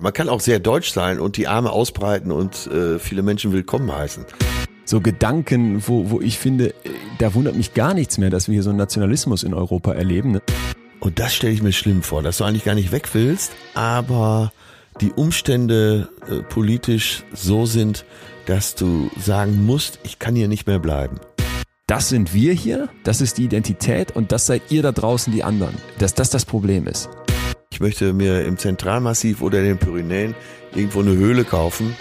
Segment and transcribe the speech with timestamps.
[0.00, 3.92] Man kann auch sehr deutsch sein und die Arme ausbreiten und äh, viele Menschen willkommen
[3.92, 4.24] heißen.
[4.84, 6.72] So Gedanken, wo, wo ich finde,
[7.18, 10.30] da wundert mich gar nichts mehr, dass wir hier so einen Nationalismus in Europa erleben.
[10.30, 10.42] Ne?
[11.00, 14.52] Und das stelle ich mir schlimm vor, dass du eigentlich gar nicht weg willst, aber
[15.00, 18.04] die Umstände äh, politisch so sind,
[18.46, 21.18] dass du sagen musst, ich kann hier nicht mehr bleiben.
[21.88, 25.42] Das sind wir hier, das ist die Identität und das seid ihr da draußen die
[25.42, 25.74] anderen.
[25.98, 27.08] Dass das das Problem ist.
[27.70, 30.34] Ich möchte mir im Zentralmassiv oder in den Pyrenäen
[30.74, 31.94] irgendwo eine Höhle kaufen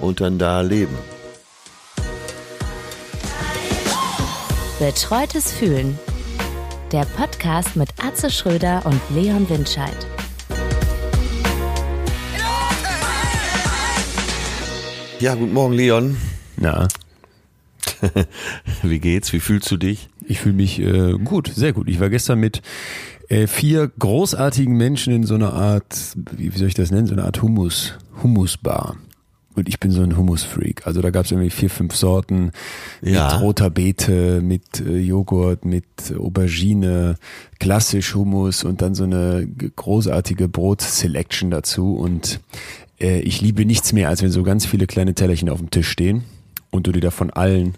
[0.00, 0.96] und dann da leben.
[4.78, 5.98] Betreutes Fühlen.
[6.92, 9.96] Der Podcast mit Atze Schröder und Leon Windscheid.
[15.20, 16.16] Ja, guten Morgen, Leon.
[16.56, 16.88] Na,
[18.82, 19.32] Wie geht's?
[19.32, 20.08] Wie fühlst du dich?
[20.26, 21.88] ich fühle mich äh, gut, sehr gut.
[21.88, 22.62] Ich war gestern mit
[23.28, 25.96] äh, vier großartigen Menschen in so einer Art,
[26.36, 28.96] wie, wie soll ich das nennen, so eine Art Hummus, Hummusbar.
[29.56, 30.84] Und ich bin so ein Hummusfreak.
[30.84, 32.50] Also da gab es irgendwie vier, fünf Sorten
[33.02, 33.32] Ja.
[33.32, 35.84] mit roter Beete, mit äh, Joghurt, mit
[36.18, 37.14] Aubergine,
[37.60, 41.94] klassisch Hummus und dann so eine großartige Brot-Selection dazu.
[41.94, 42.40] Und
[43.00, 45.88] äh, ich liebe nichts mehr, als wenn so ganz viele kleine Tellerchen auf dem Tisch
[45.88, 46.24] stehen
[46.72, 47.74] und du dir davon allen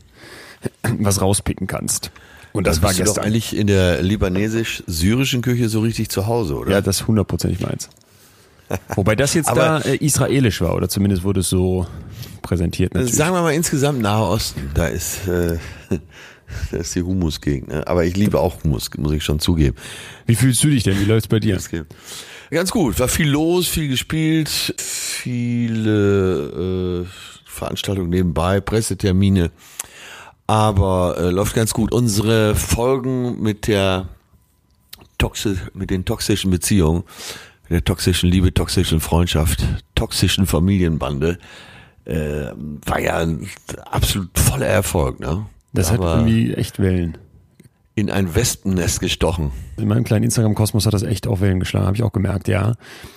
[0.98, 2.10] was rauspicken kannst.
[2.56, 3.24] Und das war bist du doch gestern.
[3.24, 6.72] eigentlich in der libanesisch-syrischen Küche so richtig zu Hause, oder?
[6.72, 7.88] Ja, das ist hundertprozentig meins.
[8.96, 11.86] Wobei das jetzt da Aber- äh, israelisch war, oder zumindest wurde es so
[12.42, 13.14] präsentiert natürlich.
[13.14, 15.58] Sagen wir mal insgesamt Nahe Osten, da ist, äh,
[16.70, 17.68] da ist die Humusgegend.
[17.68, 17.86] Ne?
[17.86, 19.76] Aber ich liebe auch Humus, muss ich schon zugeben.
[20.26, 20.98] Wie fühlst du dich denn?
[20.98, 21.58] Wie läuft's bei dir?
[22.50, 27.06] Ganz gut, war viel los, viel gespielt, viele äh,
[27.44, 29.50] Veranstaltungen nebenbei, Pressetermine,
[30.46, 31.92] aber äh, läuft ganz gut.
[31.92, 34.08] Unsere Folgen mit der
[35.18, 37.04] Toxi mit den toxischen Beziehungen,
[37.64, 41.38] mit der toxischen Liebe, toxischen Freundschaft, toxischen Familienbande,
[42.04, 42.48] äh,
[42.84, 43.48] war ja ein
[43.90, 45.46] absolut voller Erfolg, ne?
[45.72, 47.18] Das hat Aber irgendwie echt Wellen.
[47.96, 49.52] In ein Wespennest gestochen.
[49.78, 52.74] In meinem kleinen Instagram-Kosmos hat das echt auch Wellen geschlagen, habe ich auch gemerkt, ja.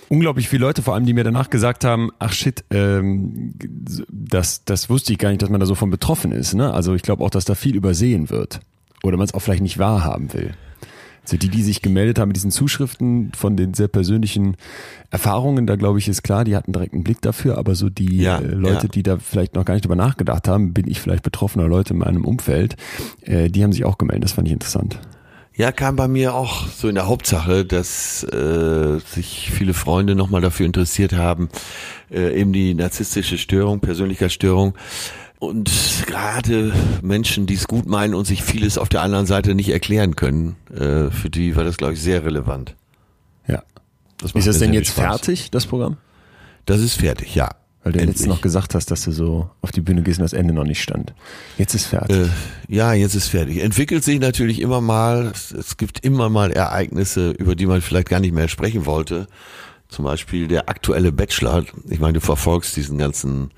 [0.08, 3.52] Unglaublich viele Leute, vor allem, die mir danach gesagt haben, ach shit, ähm,
[4.08, 6.54] das, das wusste ich gar nicht, dass man da so von betroffen ist.
[6.54, 6.72] Ne?
[6.72, 8.60] Also ich glaube auch, dass da viel übersehen wird.
[9.02, 10.54] Oder man es auch vielleicht nicht wahrhaben will.
[11.22, 14.56] Also die, die sich gemeldet haben mit diesen Zuschriften von den sehr persönlichen
[15.10, 18.18] Erfahrungen, da glaube ich, ist klar, die hatten direkt einen Blick dafür, aber so die
[18.22, 18.88] Ja, äh, Leute, ja.
[18.88, 21.98] die da vielleicht noch gar nicht drüber nachgedacht haben, bin ich vielleicht betroffener Leute in
[22.00, 22.76] meinem Umfeld,
[23.22, 24.98] äh, die haben sich auch gemeldet, das fand ich interessant.
[25.60, 30.40] Ja, kam bei mir auch so in der Hauptsache, dass äh, sich viele Freunde nochmal
[30.40, 31.50] dafür interessiert haben,
[32.10, 34.74] äh, eben die narzisstische Störung, Persönlichkeitsstörung.
[35.40, 35.70] Und
[36.06, 36.70] gerade
[37.00, 40.56] Menschen, die es gut meinen und sich vieles auf der anderen Seite nicht erklären können,
[40.70, 42.76] äh, für die war das, glaube ich, sehr relevant.
[43.48, 43.62] Ja.
[44.18, 45.02] Das Ist das denn jetzt Spaß.
[45.02, 45.96] fertig, das Programm?
[46.66, 47.48] Das ist fertig, ja.
[47.82, 48.16] Weil du Endlich.
[48.18, 50.64] letztens noch gesagt hast, dass du so auf die Bühne gehst und das Ende noch
[50.64, 51.14] nicht stand.
[51.56, 52.14] Jetzt ist fertig.
[52.18, 52.28] Äh,
[52.68, 53.62] ja, jetzt ist fertig.
[53.62, 58.10] Entwickelt sich natürlich immer mal, es, es gibt immer mal Ereignisse, über die man vielleicht
[58.10, 59.26] gar nicht mehr sprechen wollte.
[59.88, 61.64] Zum Beispiel der aktuelle Bachelor.
[61.88, 63.50] Ich meine, du verfolgst diesen ganzen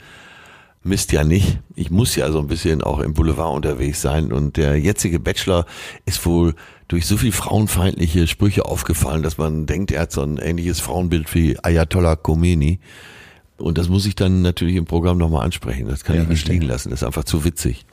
[0.84, 1.60] Mist ja nicht.
[1.76, 4.32] Ich muss ja so ein bisschen auch im Boulevard unterwegs sein.
[4.32, 5.64] Und der jetzige Bachelor
[6.06, 6.54] ist wohl
[6.88, 11.32] durch so viel frauenfeindliche Sprüche aufgefallen, dass man denkt, er hat so ein ähnliches Frauenbild
[11.34, 12.80] wie Ayatollah Khomeini.
[13.58, 15.86] Und das muss ich dann natürlich im Programm nochmal ansprechen.
[15.88, 16.54] Das kann Ja, ich nicht verstehe.
[16.58, 16.90] liegen lassen.
[16.90, 17.86] Das ist einfach zu witzig.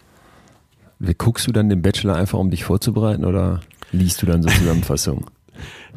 [0.97, 3.61] Wie Guckst du dann den Bachelor einfach, um dich vorzubereiten oder
[3.91, 5.25] liest du dann so Zusammenfassungen?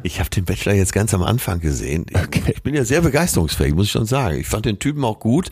[0.05, 2.05] Ich habe den Bachelor jetzt ganz am Anfang gesehen.
[2.09, 4.37] Ich, ich bin ja sehr begeisterungsfähig, muss ich schon sagen.
[4.37, 5.49] Ich fand den Typen auch gut,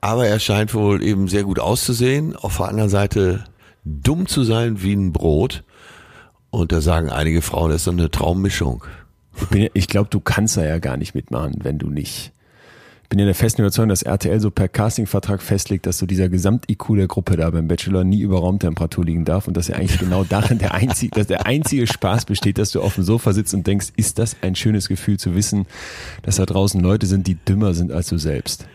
[0.00, 2.36] aber er scheint wohl eben sehr gut auszusehen.
[2.36, 3.44] Auf der anderen Seite
[3.84, 5.62] dumm zu sein wie ein Brot.
[6.50, 8.84] Und da sagen einige Frauen, das ist so eine Traummischung.
[9.74, 12.32] Ich, glaube, du kannst da ja gar nicht mitmachen, wenn du nicht.
[13.04, 16.28] Ich bin ja der festen Überzeugung, dass RTL so per Castingvertrag festlegt, dass so dieser
[16.28, 19.98] Gesamt-IQ der Gruppe da beim Bachelor nie über Raumtemperatur liegen darf und dass er eigentlich
[19.98, 23.54] genau darin der einzige, dass der einzige Spaß besteht, dass du auf dem Sofa sitzt
[23.54, 25.66] und denkst, ist das ein schönes Gefühl zu wissen,
[26.22, 28.66] dass da draußen Leute sind, die dümmer sind als du selbst.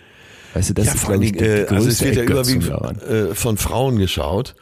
[0.56, 2.98] Weißt du, das ist, vor ich, Dingen, äh, also es wird ja überwiegend daran.
[3.02, 4.56] äh, von Frauen geschaut.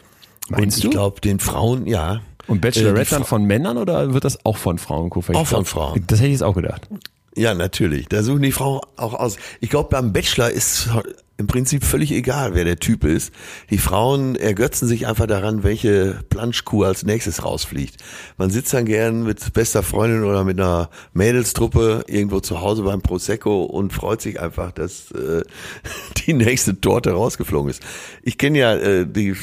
[0.49, 0.89] Meinst und ich du?
[0.89, 2.21] glaube, den Frauen, ja.
[2.47, 5.65] Und Äh, Bachelorette dann von Männern oder wird das auch von Frauen ich Auch von
[5.65, 6.03] Frauen.
[6.07, 6.89] Das hätte ich jetzt auch gedacht.
[7.35, 8.07] Ja, natürlich.
[8.09, 9.37] Da suchen die Frauen auch aus.
[9.61, 10.89] Ich glaube, beim Bachelor ist
[11.37, 13.33] im Prinzip völlig egal, wer der Typ ist.
[13.71, 17.97] Die Frauen ergötzen sich einfach daran, welche Planschkuh als nächstes rausfliegt.
[18.37, 23.01] Man sitzt dann gern mit bester Freundin oder mit einer Mädelstruppe irgendwo zu Hause beim
[23.01, 25.41] Prosecco und freut sich einfach, dass äh,
[26.25, 27.81] die nächste Torte rausgeflogen ist.
[28.21, 29.35] Ich kenne ja äh, die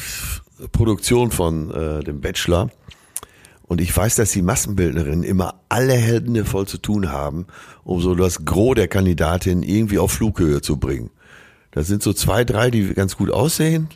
[0.71, 2.69] Produktion von äh, dem Bachelor
[3.63, 7.47] Und ich weiß, dass die Massenbildnerinnen immer alle Hände voll zu tun haben,
[7.83, 11.09] um so das Gros der Kandidatin irgendwie auf Flughöhe zu bringen.
[11.71, 13.87] Da sind so zwei, drei, die ganz gut aussehen.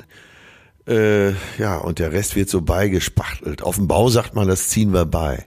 [0.87, 3.63] Äh, ja, und der Rest wird so beigespachtelt.
[3.63, 5.45] Auf dem Bau sagt man, das ziehen wir bei.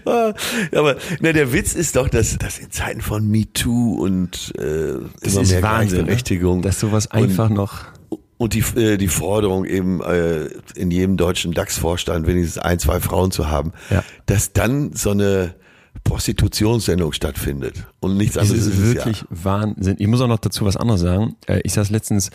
[0.05, 5.33] aber ne, der Witz ist doch, dass, dass in Zeiten von MeToo und äh, Das
[5.35, 6.03] immer mehr Wahnsinn, ne?
[6.05, 7.85] Gleichberechtigung dass sowas einfach noch.
[8.37, 13.31] und die, äh, die Forderung eben äh, in jedem deutschen DAX-Vorstand wenigstens ein, zwei Frauen
[13.31, 14.03] zu haben, Ja.
[14.25, 15.55] dass dann so eine
[16.03, 19.95] Prostitutionssendung stattfindet und nichts Es anderes ist ist es wirklich Wahnsinn.
[19.99, 21.35] Ich muss auch noch dazu was anderes sagen.
[21.47, 22.29] Äh, Ich saß letztens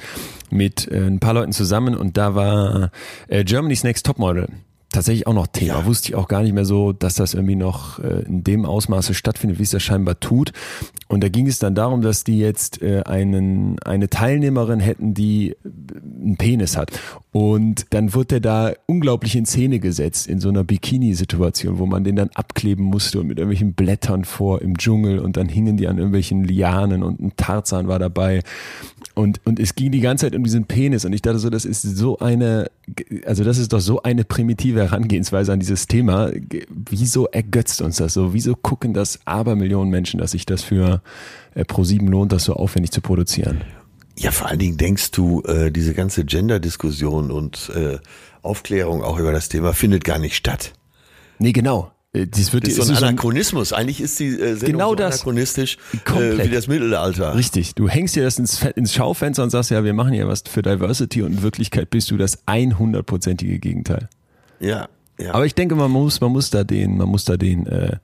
[0.50, 2.90] mit äh, ein paar Leuten zusammen und da war
[3.28, 4.48] äh, Germany's Next Topmodel
[4.90, 5.80] tatsächlich auch noch Thema.
[5.80, 5.86] Ja.
[5.86, 9.12] Wusste ich auch gar nicht mehr so, dass das irgendwie noch äh, in dem Ausmaße
[9.14, 10.52] stattfindet, wie es das scheinbar tut.
[11.08, 15.56] Und da ging es dann darum, dass die jetzt äh, einen, eine Teilnehmerin hätten, die
[16.28, 16.90] einen Penis hat.
[17.32, 22.02] Und dann wurde der da unglaublich in Szene gesetzt in so einer Bikini-Situation, wo man
[22.02, 25.88] den dann abkleben musste und mit irgendwelchen Blättern vor im Dschungel und dann hingen die
[25.88, 28.42] an irgendwelchen Lianen und ein Tarzan war dabei.
[29.14, 31.64] Und, und es ging die ganze Zeit um diesen Penis und ich dachte so, das
[31.64, 32.70] ist so eine,
[33.26, 36.30] also das ist doch so eine primitive Herangehensweise an dieses Thema.
[36.68, 38.32] Wieso ergötzt uns das so?
[38.32, 41.02] Wieso gucken das Abermillionen Menschen, dass sich das für
[41.54, 43.62] äh, Pro7 lohnt, das so aufwendig zu produzieren?
[44.20, 47.98] Ja, vor allen Dingen denkst du, äh, diese ganze Gender-Diskussion und äh,
[48.42, 50.72] Aufklärung auch über das Thema findet gar nicht statt.
[51.38, 51.92] Nee, genau.
[52.12, 53.72] Äh, Das wird Das ist so ein ist so ein- Anachronismus.
[53.72, 55.14] Eigentlich ist die äh, Sendung Genau so das.
[55.16, 56.48] anachronistisch äh, Komplett.
[56.50, 57.36] wie das Mittelalter.
[57.36, 60.42] Richtig, du hängst dir das ins, ins Schaufenster und sagst, ja, wir machen ja was
[60.48, 64.08] für Diversity und in Wirklichkeit bist du das 100%ige Gegenteil.
[64.58, 64.88] Ja,
[65.20, 65.32] ja.
[65.34, 67.98] Aber ich denke, man muss, man muss da den, man muss da den, äh,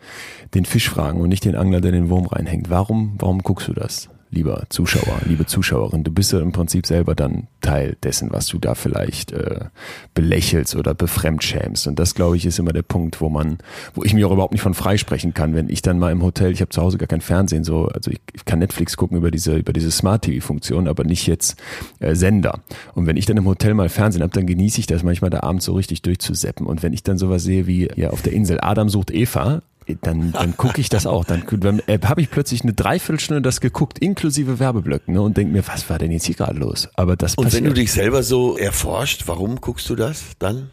[0.54, 2.70] den Fisch fragen und nicht den Angler, der den Wurm reinhängt.
[2.70, 6.04] Warum, warum guckst du das, lieber Zuschauer, liebe Zuschauerin?
[6.04, 9.66] Du bist ja im Prinzip selber dann Teil dessen, was du da vielleicht äh,
[10.12, 11.86] belächelst oder befremdschämst.
[11.86, 13.58] Und das, glaube ich, ist immer der Punkt, wo man,
[13.94, 16.52] wo ich mich auch überhaupt nicht von freisprechen kann, wenn ich dann mal im Hotel,
[16.52, 19.30] ich habe zu Hause gar kein Fernsehen, so, also ich, ich kann Netflix gucken über
[19.30, 21.56] diese, über diese Smart-TV-Funktion, aber nicht jetzt
[22.00, 22.60] äh, Sender.
[22.94, 25.40] Und wenn ich dann im Hotel mal Fernsehen habe, dann genieße ich das manchmal da
[25.40, 26.66] abends so richtig durchzuseppen.
[26.66, 29.62] Und wenn ich dann sowas sehe wie ja auf der Insel Adam sucht Eva,
[30.02, 31.24] dann, dann gucke ich das auch.
[31.24, 35.52] Dann, dann äh, habe ich plötzlich eine Dreiviertelstunde das geguckt, inklusive Werbeblöcken, ne, und denke
[35.52, 36.88] mir, was war denn jetzt hier gerade los?
[36.94, 37.66] Aber das und wenn passiert.
[37.66, 40.70] du dich selber so erforscht, warum guckst du das dann?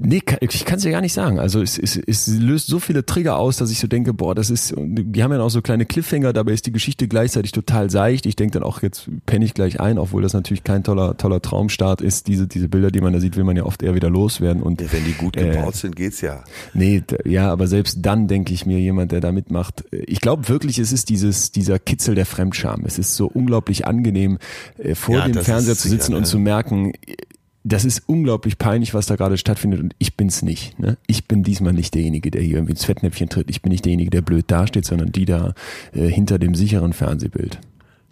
[0.00, 1.40] Nee, ich kann es ja gar nicht sagen.
[1.40, 4.48] Also es, es, es löst so viele Trigger aus, dass ich so denke, boah, das
[4.48, 7.90] ist, und die haben ja auch so kleine Cliffhanger, dabei ist die Geschichte gleichzeitig total
[7.90, 8.24] seicht.
[8.26, 11.42] Ich denke dann auch, jetzt penne ich gleich ein, obwohl das natürlich kein toller, toller
[11.42, 12.28] Traumstart ist.
[12.28, 14.62] Diese, diese Bilder, die man da sieht, will man ja oft eher wieder loswerden.
[14.62, 16.44] Und Wenn die gut Äh, gebaut sind, geht's ja.
[16.74, 20.48] Nee, ja, aber selbst dann denke ich mir, jemand, der da mitmacht, äh, ich glaube
[20.48, 22.82] wirklich, es ist dieses, dieser Kitzel der Fremdscham.
[22.86, 24.38] Es ist so unglaublich angenehm,
[24.78, 26.26] äh, vor Ja, dem Fernseher ist zu sitzen und ne?
[26.26, 27.16] zu merken, äh,
[27.64, 30.78] das ist unglaublich peinlich, was da gerade stattfindet und ich bin's nicht.
[30.78, 30.96] Ne?
[31.06, 33.50] Ich bin diesmal nicht derjenige, der hier irgendwie ins Fettnäpfchen tritt.
[33.50, 35.54] Ich bin nicht derjenige, der blöd dasteht, sondern die da
[35.92, 37.60] äh, hinter dem sicheren Fernsehbild.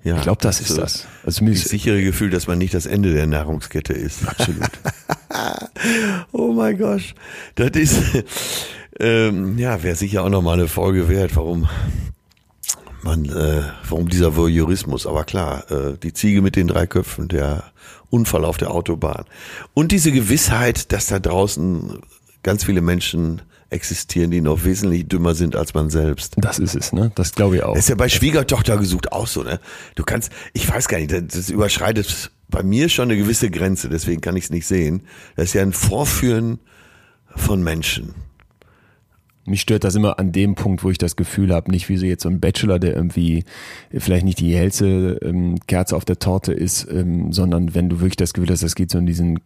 [0.04, 1.06] Ja, ich glaube, das das ist das.
[1.25, 4.26] Also Das sichere Gefühl, dass man nicht das Ende der Nahrungskette ist.
[4.28, 4.62] absolut.
[6.32, 7.14] Oh mein Gott.
[7.56, 8.00] Das ist,
[8.98, 11.69] ähm, ja, wäre sicher auch nochmal eine Folge wert, warum
[13.06, 15.06] man, äh, warum dieser Voyeurismus.
[15.06, 17.64] Aber klar, äh, die Ziege mit den drei Köpfen, der
[18.11, 19.25] Unfall auf der Autobahn.
[19.75, 21.99] Und diese Gewissheit, dass da draußen
[22.43, 26.35] ganz viele Menschen existieren, die noch wesentlich dümmer sind als man selbst.
[26.37, 27.11] Das ist es, ne?
[27.17, 27.75] Das glaube ich auch.
[27.75, 29.58] Das ist ja bei Schwiegertochter gesucht auch so, ne?
[29.96, 33.89] Du kannst, ich weiß gar nicht, das- das überschreitet bei mir schon eine gewisse Grenze,
[33.89, 35.03] deswegen kann ich es nicht sehen.
[35.34, 36.60] Das ist ja ein Vorführen
[37.34, 38.15] von Menschen.
[39.46, 42.06] Mich stört das immer an dem Punkt, wo ich das Gefühl habe, nicht wie so
[42.06, 43.44] jetzt so ein Bachelor, der irgendwie
[43.96, 48.17] vielleicht nicht die hellste ähm, Kerze auf der Torte ist, ähm, sondern wenn du wirklich
[48.17, 49.41] das Gefühl hast, das geht so in diesen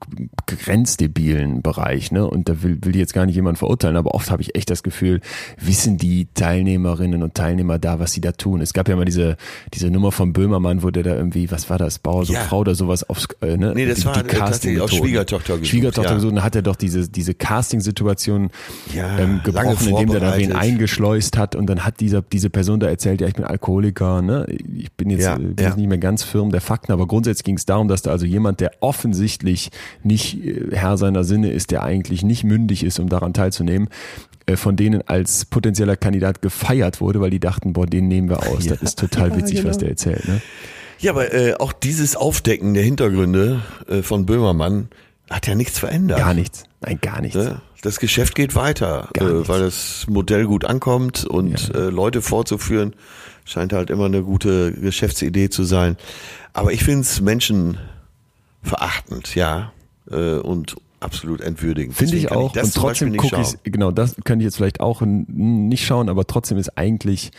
[0.47, 2.27] grenzdebilen Bereich, ne?
[2.29, 4.83] Und da will, will jetzt gar nicht jemand verurteilen, aber oft habe ich echt das
[4.83, 5.21] Gefühl,
[5.59, 8.61] wissen die Teilnehmerinnen und Teilnehmer da, was sie da tun.
[8.61, 9.37] Es gab ja mal diese
[9.75, 12.41] diese Nummer von Böhmermann, wo der da irgendwie, was war das, Bauer, so Ja.
[12.41, 13.73] Frau oder sowas aufs, äh, ne?
[13.75, 16.15] Nee, das war, äh, tatsächlich aus Schwiegertochter gesucht, Schwiegertochter ja.
[16.17, 18.51] gesucht, und dann hat er doch diese diese Casting-Situation
[18.95, 22.81] Ja, ähm, gebrochen, indem der da wen eingeschleust hat und dann hat dieser, diese Person
[22.81, 24.47] da erzählt, ja, ich bin Alkoholiker, ne?
[24.77, 25.75] Ich bin jetzt, Ja, äh, bin ja.
[25.77, 28.61] nicht mehr ganz firm der Fakten, aber grundsätzlich ging es darum, dass da also jemand,
[28.61, 29.71] der offensichtlich
[30.03, 33.89] nicht äh, Herr seiner Sinne ist, der eigentlich nicht mündig ist, um daran teilzunehmen,
[34.47, 38.49] äh, von denen als potenzieller Kandidat gefeiert wurde, weil die dachten, boah, den nehmen wir
[38.49, 38.67] aus.
[38.67, 39.79] Das ist total Ja, witzig, was genau.
[39.79, 40.41] der erzählt, ne?
[40.99, 44.89] Ja, aber äh, auch dieses Aufdecken der Hintergründe äh, von Böhmermann
[45.31, 46.19] hat ja nichts verändert.
[46.19, 46.65] Gar nichts.
[46.81, 47.37] Nein, gar nichts.
[47.37, 47.61] Ne?
[47.83, 52.95] Das Geschäft geht weiter, äh, weil das Modell gut ankommt und äh, Leute vorzuführen,
[53.45, 55.97] scheint halt immer eine gute Geschäftsidee zu sein.
[56.53, 59.73] Aber ich finde es menschenverachtend, ja,
[60.11, 61.97] äh, und absolut entwürdigend.
[61.97, 62.53] Finde ich auch.
[62.53, 66.27] das und trotzdem gucke ich, genau, das könnte ich jetzt vielleicht auch nicht schauen, aber
[66.27, 67.31] trotzdem ist eigentlich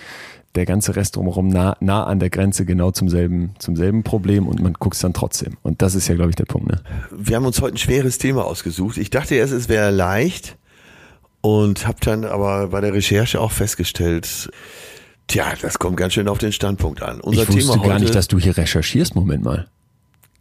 [0.56, 4.48] der ganze Rest drumherum nah, nah an der Grenze genau zum selben, zum selben Problem
[4.48, 5.58] und man guckt es dann trotzdem.
[5.62, 6.70] Und das ist ja, glaube ich, der Punkt.
[6.70, 6.82] Ne?
[7.12, 8.98] Wir haben uns heute ein schweres Thema ausgesucht.
[8.98, 10.58] Ich dachte erst, es wäre leicht
[11.42, 14.52] und habe dann aber bei der Recherche auch festgestellt,
[15.28, 17.22] tja, das kommt ganz schön auf den Standpunkt an.
[17.22, 19.16] Unser ich wusste Thema gar heute, nicht, dass du hier recherchierst.
[19.16, 19.68] Moment mal.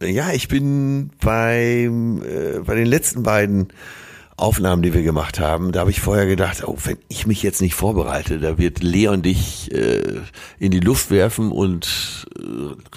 [0.01, 3.67] Ja, ich bin beim, äh, bei den letzten beiden
[4.41, 7.61] Aufnahmen, die wir gemacht haben, da habe ich vorher gedacht, oh, wenn ich mich jetzt
[7.61, 10.01] nicht vorbereite, da wird Leon dich äh,
[10.59, 12.41] in die Luft werfen und äh,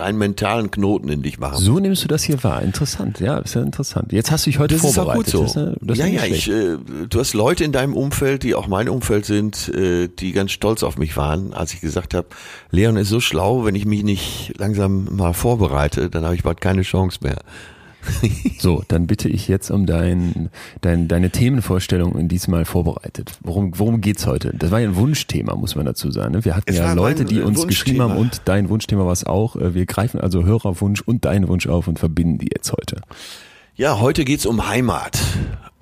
[0.00, 1.58] rein mentalen Knoten in dich machen.
[1.58, 2.62] So nimmst du das hier wahr.
[2.62, 3.20] Interessant.
[3.20, 4.12] Ja, ist ja interessant.
[4.12, 5.32] Jetzt hast du dich heute Das ist auch vorbereitet.
[5.32, 5.42] gut so.
[5.42, 6.48] Das ist, ja- das ja, ja, schlecht.
[6.48, 6.76] ich, äh,
[7.08, 10.82] du hast Leute in deinem Umfeld, die auch mein Umfeld sind, äh, die ganz stolz
[10.82, 12.26] auf mich waren, als ich gesagt habe,
[12.70, 16.60] Leon ist so schlau, wenn ich mich nicht langsam mal vorbereite, dann habe ich bald
[16.60, 17.38] keine Chance mehr.
[18.58, 20.48] So, dann bitte ich jetzt um dein,
[20.80, 23.32] dein, deine Themenvorstellung in diesmal vorbereitet.
[23.42, 24.52] Worum, worum geht's heute?
[24.56, 26.32] Das war ja ein Wunschthema, muss man dazu sagen.
[26.32, 26.44] ne?
[26.44, 27.66] Wir hatten Es ja Leute, die uns Wunschthema.
[27.68, 29.56] geschrieben haben und dein Wunschthema war es auch.
[29.56, 33.00] Äh, Wir greifen also Hörerwunsch und deinen Wunsch auf und verbinden die jetzt heute.
[33.76, 35.18] Ja, heute geht's um Heimat.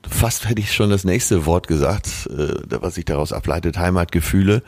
[0.09, 4.63] Fast hätte ich schon das nächste Wort gesagt, äh, was sich daraus ableitet, Heimatgefühle.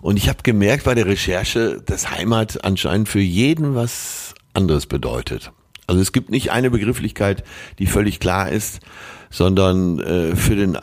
[0.00, 5.52] Und ich habe gemerkt bei der Recherche, dass Heimat anscheinend für jeden was anderes bedeutet.
[5.88, 7.42] Also es gibt nicht eine Begrifflichkeit,
[7.78, 8.80] die völlig klar ist,
[9.30, 10.80] sondern äh, für den äh,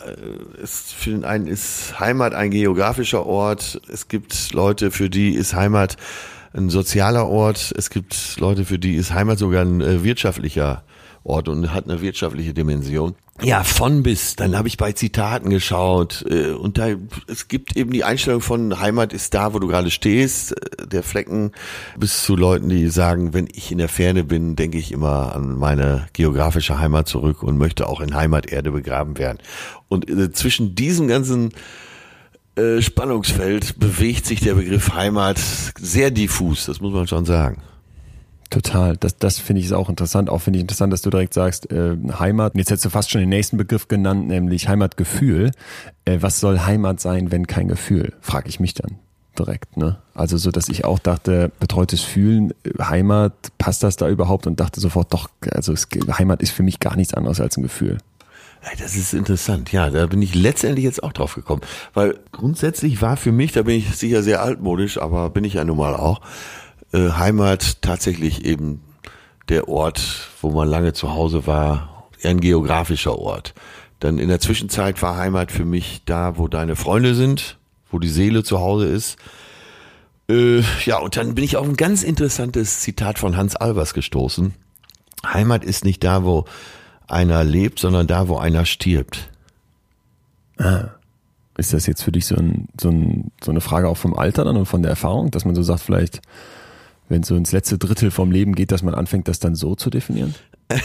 [0.62, 3.80] ist, für den einen ist Heimat ein geografischer Ort.
[3.88, 5.98] Es gibt Leute, für die ist Heimat
[6.54, 7.72] ein sozialer Ort.
[7.78, 10.84] Es gibt Leute, für die ist Heimat sogar ein äh, wirtschaftlicher
[11.26, 13.16] Ort und hat eine wirtschaftliche Dimension.
[13.42, 14.36] Ja, von bis.
[14.36, 16.90] Dann habe ich bei Zitaten geschaut äh, und da
[17.28, 21.04] es gibt eben die Einstellung von Heimat ist da, wo du gerade stehst, äh, der
[21.04, 21.52] Flecken,
[21.98, 25.58] bis zu Leuten, die sagen, wenn ich in der Ferne bin, denke ich immer an
[25.58, 29.40] meine geografische Heimat zurück und möchte auch in Heimaterde begraben werden.
[29.90, 31.52] Und äh, zwischen diesem ganzen
[32.56, 35.40] äh, Spannungsfeld bewegt sich der Begriff Heimat
[35.78, 37.62] sehr diffus, das muss man schon sagen.
[38.56, 38.96] Total.
[38.96, 40.30] Das, das finde ich ist auch interessant.
[40.30, 42.54] Auch finde ich interessant, dass du direkt sagst, äh, Heimat.
[42.54, 45.52] Und jetzt hättest du fast schon den nächsten Begriff genannt, nämlich Heimatgefühl.
[46.06, 48.14] Äh, was soll Heimat sein, wenn kein Gefühl?
[48.22, 48.96] Frage ich mich dann
[49.38, 49.76] direkt.
[49.76, 49.98] Ne?
[50.14, 54.48] Also so, dass ich auch dachte, betreutes Fühlen, äh, Heimat, passt das da überhaupt?
[54.48, 57.64] Und dachte sofort, doch, also es, Heimat ist für mich gar nichts anderes als ein
[57.64, 57.98] Gefühl.
[58.80, 59.74] Das ist interessant.
[59.74, 61.62] Ja, da bin ich letztendlich jetzt auch drauf gekommen.
[61.94, 65.66] Weil grundsätzlich war für mich, da bin ich sicher sehr altmodisch, aber bin ich ja
[65.66, 66.22] nun mal auch,
[66.96, 68.82] äh, Heimat tatsächlich eben
[69.50, 73.54] der Ort, wo man lange zu Hause war, ein geografischer Ort.
[74.00, 77.58] Dann in der Zwischenzeit war Heimat für mich da, wo deine Freunde sind,
[77.92, 79.18] wo die Seele zu Hause ist.
[80.30, 84.54] Äh, ja, und dann bin ich auf ein ganz interessantes Zitat von Hans Albers gestoßen.
[85.26, 86.46] Heimat ist nicht da, wo
[87.08, 89.30] einer lebt, sondern da, wo einer stirbt.
[91.58, 94.46] Ist das jetzt für dich so, ein, so, ein, so eine Frage auch vom Alter
[94.46, 96.22] dann und von der Erfahrung, dass man so sagt, vielleicht,
[97.10, 99.76] wenn es so ins letzte Drittel vom Leben geht, dass man anfängt, das dann so
[99.76, 100.36] zu definieren?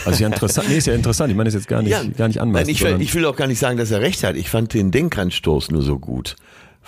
[0.05, 1.31] Also ja interessant, nee, ist ja interessant.
[1.31, 2.69] Ich meine das jetzt gar nicht, gar nicht Nein, anmaßen.
[2.69, 4.35] ich, will, ich will auch gar nicht sagen, dass er recht hat.
[4.35, 6.35] Ich fand den Denkanstoß nur so gut.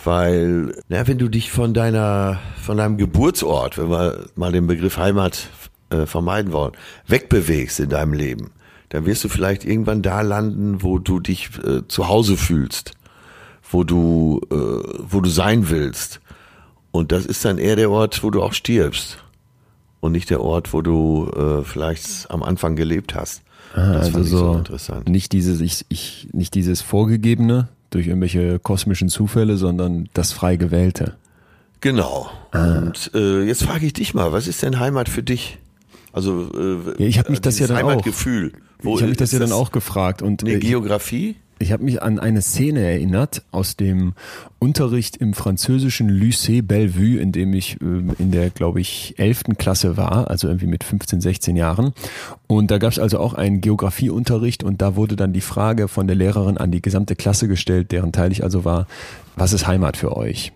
[0.04, 4.98] Weil, na, wenn du dich von deiner, von deinem Geburtsort, wenn wir mal den Begriff
[4.98, 5.50] Heimat
[5.90, 6.74] äh, vermeiden wollen,
[7.08, 8.52] wegbewegst in deinem Leben,
[8.90, 12.92] dann wirst du vielleicht irgendwann da landen, wo du dich äh, zu Hause fühlst,
[13.70, 16.22] wo du, äh, wo du sein willst.
[16.92, 19.23] Und das ist dann eher der Ort, wo du auch stirbst.
[20.04, 23.42] Und nicht der Ort, wo du äh, vielleicht am Anfang gelebt hast.
[23.74, 25.08] Ah, das also fand ich so interessant.
[25.08, 31.16] nicht dieses, ich, ich, nicht dieses Vorgegebene durch irgendwelche kosmischen Zufälle, sondern das frei gewählte.
[31.80, 32.30] Genau.
[32.52, 35.58] Und äh, jetzt frage ich dich mal, was ist denn Heimat für dich?
[36.12, 37.92] Also äh, Ja, ich hab mich das ja dann auch.
[37.92, 38.52] Heimatgefühl.
[38.80, 41.38] Wo ich habe mich das ja dann auch gefragt und Eine äh, Geografie?
[41.60, 44.14] Ich habe mich an eine Szene erinnert aus dem
[44.60, 49.44] Unterricht im französischen Lycée Bellevue, in dem ich ähm, in der, glaube ich, 11.
[49.58, 51.94] Klasse war, also irgendwie mit 15, 16 Jahren.
[52.48, 56.08] Und da gab es also auch einen Geografieunterricht und da wurde dann die Frage von
[56.08, 58.88] der Lehrerin an die gesamte Klasse gestellt, deren Teil ich also war,
[59.36, 60.52] was ist Heimat für euch?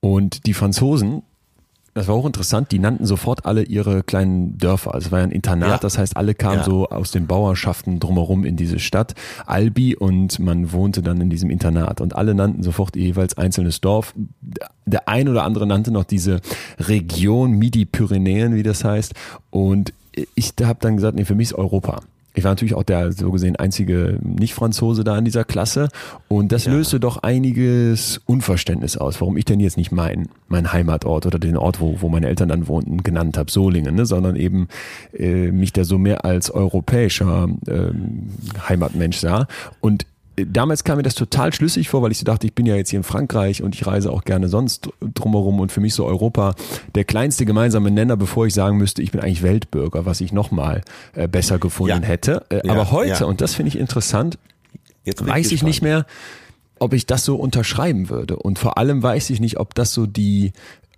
[0.00, 1.22] Und die Franzosen,
[1.94, 4.94] das war auch interessant, die nannten sofort alle ihre kleinen Dörfer.
[4.94, 5.78] Also es war ja ein Internat, Ja.
[5.78, 6.64] das heißt, alle kamen Ja.
[6.64, 9.14] so aus den Bauerschaften drumherum in diese Stadt,
[9.46, 12.00] Albi, und man wohnte dann in diesem Internat.
[12.00, 14.14] Und alle nannten sofort ihr jeweils einzelnes Dorf.
[14.86, 16.40] Der ein oder andere nannte noch diese
[16.78, 19.14] Region Midi-Pyrenäen, wie das heißt.
[19.50, 19.92] Und
[20.34, 22.00] ich habe dann gesagt, nee, für mich ist Europa.
[22.34, 25.88] Ich war natürlich auch der so gesehen einzige Nicht-Franzose da in dieser Klasse.
[26.28, 26.72] Und das ja.
[26.72, 31.56] löste doch einiges Unverständnis aus, warum ich denn jetzt nicht meinen mein Heimatort oder den
[31.56, 34.68] Ort, wo, wo meine Eltern dann wohnten, genannt habe, Solingen, ne, sondern eben
[35.16, 37.92] äh, mich da so mehr als europäischer äh,
[38.68, 39.46] Heimatmensch sah.
[39.80, 42.74] Und damals kam mir das total schlüssig vor, weil ich so dachte, ich bin ja
[42.74, 46.04] jetzt hier in Frankreich und ich reise auch gerne sonst drumherum und für mich so
[46.04, 46.54] Europa
[46.94, 50.82] der kleinste gemeinsame Nenner, bevor ich sagen müsste, ich bin eigentlich Weltbürger, was ich nochmal
[51.14, 52.08] äh, besser gefunden ja.
[52.08, 52.44] hätte.
[52.48, 53.26] Äh, ja, aber heute, ja.
[53.26, 54.38] und das finde ich interessant,
[55.04, 56.06] jetzt weiß ich, ich nicht mehr,
[56.78, 58.36] ob ich das so unterschreiben würde.
[58.36, 60.52] Und vor allem weiß ich nicht, ob das so die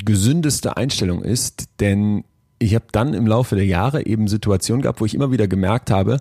[0.05, 2.25] gesündeste Einstellung ist, denn
[2.59, 5.91] ich habe dann im Laufe der Jahre eben Situationen gehabt, wo ich immer wieder gemerkt
[5.91, 6.19] habe,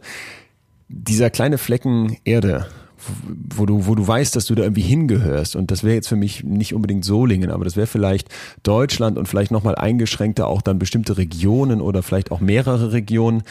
[0.88, 2.68] dieser kleine Flecken Erde,
[3.56, 5.56] wo du, wo du weißt, dass du da irgendwie hingehörst.
[5.56, 8.30] Und das wäre jetzt für mich nicht unbedingt Solingen, aber das wäre vielleicht
[8.64, 13.44] Deutschland und vielleicht nochmal eingeschränkter auch dann bestimmte Regionen oder vielleicht auch mehrere Regionen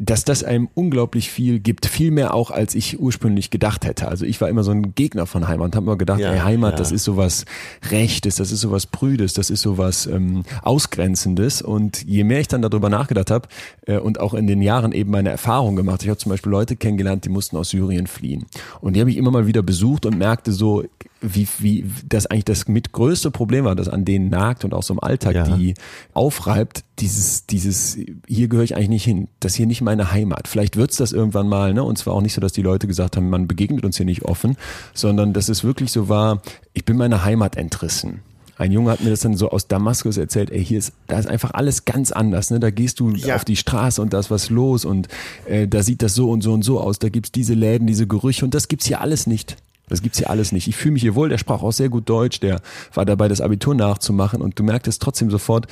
[0.00, 4.08] dass das einem unglaublich viel gibt, viel mehr auch, als ich ursprünglich gedacht hätte.
[4.08, 6.38] Also ich war immer so ein Gegner von Heimat und habe immer gedacht, ja, ey,
[6.38, 6.78] Heimat, ja.
[6.78, 7.44] das ist sowas
[7.90, 11.60] Rechtes, das ist sowas Prüdes, das ist sowas ähm, Ausgrenzendes.
[11.60, 13.48] Und je mehr ich dann darüber nachgedacht habe
[13.86, 16.76] äh, und auch in den Jahren eben meine Erfahrung gemacht, ich habe zum Beispiel Leute
[16.76, 18.46] kennengelernt, die mussten aus Syrien fliehen.
[18.80, 20.82] Und die habe ich immer mal wieder besucht und merkte so,
[21.20, 24.82] wie, wie das eigentlich das mit größte Problem war, das an denen nagt und auch
[24.82, 25.56] so im Alltag ja.
[25.56, 25.74] die
[26.14, 30.48] aufreibt, dieses, dieses, hier gehöre ich eigentlich nicht hin, das hier nicht meine Heimat.
[30.48, 31.84] Vielleicht wird's das irgendwann mal, ne?
[31.84, 34.24] Und zwar auch nicht so, dass die Leute gesagt haben, man begegnet uns hier nicht
[34.24, 34.56] offen,
[34.94, 38.20] sondern dass es wirklich so war, ich bin meiner Heimat entrissen.
[38.56, 41.26] Ein Junge hat mir das dann so aus Damaskus erzählt, ey, hier ist, da ist
[41.26, 42.60] einfach alles ganz anders, ne?
[42.60, 43.36] Da gehst du ja.
[43.36, 45.08] auf die Straße und da ist was los und
[45.46, 48.06] äh, da sieht das so und so und so aus, da gibt's diese Läden, diese
[48.06, 49.56] Gerüche und das gibt's hier alles nicht.
[49.90, 50.68] Das gibt's hier alles nicht.
[50.68, 52.62] Ich fühle mich hier wohl, der sprach auch sehr gut Deutsch, der
[52.94, 55.66] war dabei, das Abitur nachzumachen und du merktest trotzdem sofort,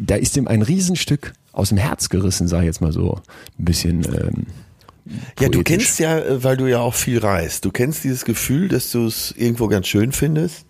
[0.00, 3.20] da ist ihm ein Riesenstück aus dem Herz gerissen, sag ich jetzt mal so
[3.58, 4.04] ein bisschen.
[4.04, 4.46] Ähm,
[5.40, 8.68] ja, du kennst ja, äh, weil du ja auch viel reist, du kennst dieses Gefühl,
[8.68, 10.66] dass du es irgendwo ganz schön findest.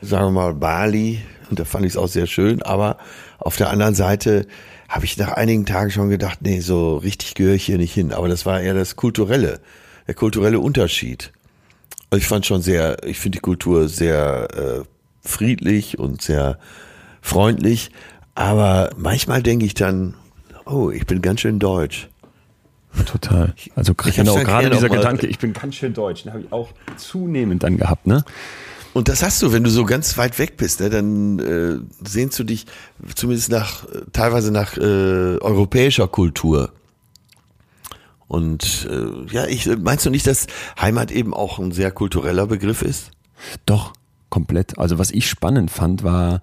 [0.00, 2.96] Sagen wir mal Bali, und da fand ich es auch sehr schön, aber
[3.38, 4.46] auf der anderen Seite
[4.88, 8.12] habe ich nach einigen Tagen schon gedacht, nee, so richtig gehöre ich hier nicht hin.
[8.12, 9.60] Aber das war eher das kulturelle,
[10.06, 11.32] der kulturelle Unterschied.
[12.12, 14.82] Ich fand schon sehr, ich finde die Kultur sehr äh,
[15.26, 16.58] friedlich und sehr
[17.20, 17.90] freundlich,
[18.34, 20.14] aber manchmal denke ich dann,
[20.66, 22.08] oh, ich bin ganz schön deutsch.
[23.06, 23.54] Total.
[23.74, 26.68] Also ich genau, gerade dieser Gedanke, ich bin ganz schön deutsch, den habe ich auch
[26.96, 28.24] zunehmend dann gehabt, ne?
[28.92, 32.38] Und das hast du, wenn du so ganz weit weg bist, ne, dann äh, sehnst
[32.38, 32.66] du dich
[33.14, 34.80] zumindest nach teilweise nach äh,
[35.38, 36.70] europäischer Kultur.
[38.32, 40.46] Und äh, ja, ich meinst du nicht, dass
[40.80, 43.10] Heimat eben auch ein sehr kultureller Begriff ist?
[43.66, 43.92] Doch,
[44.30, 44.78] komplett.
[44.78, 46.40] Also was ich spannend fand, war,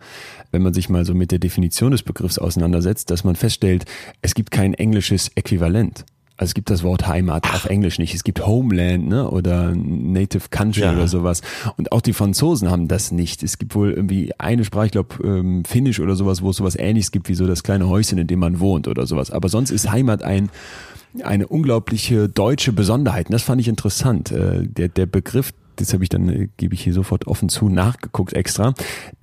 [0.52, 3.86] wenn man sich mal so mit der Definition des Begriffs auseinandersetzt, dass man feststellt,
[4.22, 6.06] es gibt kein englisches Äquivalent.
[6.38, 7.56] Also es gibt das Wort Heimat Ach.
[7.56, 8.14] auf Englisch nicht.
[8.14, 9.28] Es gibt Homeland ne?
[9.28, 10.94] oder Native Country ja.
[10.94, 11.42] oder sowas.
[11.76, 13.42] Und auch die Franzosen haben das nicht.
[13.42, 16.76] Es gibt wohl irgendwie eine Sprache, ich glaube ähm, Finnisch oder sowas, wo es sowas
[16.78, 19.32] ähnliches gibt wie so das kleine Häuschen, in dem man wohnt oder sowas.
[19.32, 20.52] Aber sonst ist Heimat ein
[21.24, 23.28] eine unglaubliche deutsche Besonderheit.
[23.28, 24.32] Und das fand ich interessant.
[24.32, 27.70] Äh, der, der Begriff das habe ich dann, äh, gebe ich hier sofort offen zu,
[27.70, 28.74] nachgeguckt extra,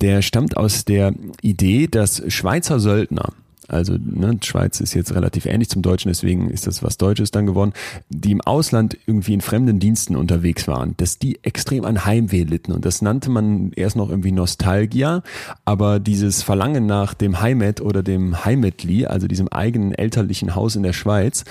[0.01, 3.33] der stammt aus der Idee, dass Schweizer Söldner,
[3.67, 7.45] also ne, Schweiz ist jetzt relativ ähnlich zum Deutschen, deswegen ist das was Deutsches dann
[7.45, 7.73] geworden,
[8.09, 12.71] die im Ausland irgendwie in fremden Diensten unterwegs waren, dass die extrem an Heimweh litten.
[12.71, 15.23] Und das nannte man erst noch irgendwie Nostalgia,
[15.65, 20.83] aber dieses Verlangen nach dem Heimat oder dem Heimatli, also diesem eigenen elterlichen Haus in
[20.83, 21.43] der Schweiz,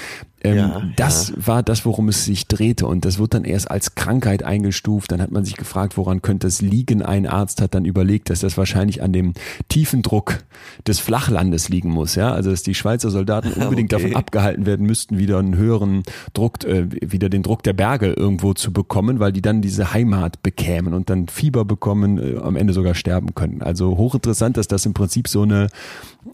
[0.46, 1.46] ähm, ja, das ja.
[1.46, 2.86] war das, worum es sich drehte.
[2.86, 5.12] Und das wird dann erst als Krankheit eingestuft.
[5.12, 7.02] Dann hat man sich gefragt, woran könnte es liegen.
[7.02, 9.34] Ein Arzt hat dann überlegt, dass das wahrscheinlich an dem
[9.68, 10.38] tiefen Druck
[10.86, 12.14] des Flachlandes liegen muss.
[12.14, 14.04] Ja, also dass die Schweizer Soldaten unbedingt okay.
[14.04, 18.54] davon abgehalten werden müssten, wieder einen höheren Druck, äh, wieder den Druck der Berge irgendwo
[18.54, 22.72] zu bekommen, weil die dann diese Heimat bekämen und dann Fieber bekommen, äh, am Ende
[22.72, 23.62] sogar sterben können.
[23.62, 25.68] Also hochinteressant, dass das im Prinzip so eine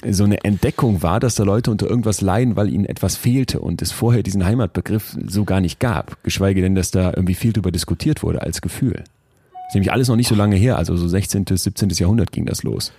[0.08, 3.82] so eine Entdeckung war, dass da Leute unter irgendwas leiden, weil ihnen etwas fehlte und
[3.82, 6.22] es vorher diesen Heimatbegriff so gar nicht gab.
[6.24, 9.04] Geschweige denn, dass da irgendwie viel drüber diskutiert wurde als Gefühl.
[9.52, 11.44] Das ist nämlich alles noch nicht so lange her, also so 16.
[11.44, 11.90] bis 17.
[11.90, 12.92] Jahrhundert ging das los.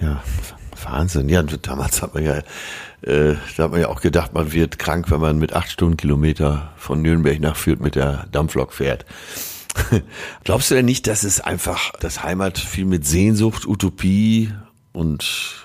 [0.00, 0.22] Ja,
[0.84, 1.28] Wahnsinn.
[1.28, 2.38] Ja, damals hat man ja,
[3.02, 6.72] äh, da hat man ja auch gedacht, man wird krank, wenn man mit acht Stundenkilometer
[6.76, 9.06] von Nürnberg nach Fürth mit der Dampflok fährt.
[10.44, 14.52] Glaubst du denn nicht, dass es einfach das Heimat viel mit Sehnsucht, Utopie
[14.92, 15.61] und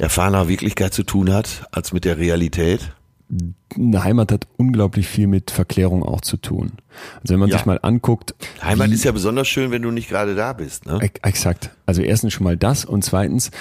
[0.00, 2.92] erfahrener Wirklichkeit zu tun hat, als mit der Realität?
[3.76, 6.72] Eine Heimat hat unglaublich viel mit Verklärung auch zu tun.
[7.22, 7.58] Also wenn man ja.
[7.58, 8.34] sich mal anguckt.
[8.60, 10.98] Heimat ist ja besonders schön, wenn du nicht gerade da bist, ne?
[11.22, 11.70] Exakt.
[11.86, 13.52] Also erstens schon mal das und zweitens,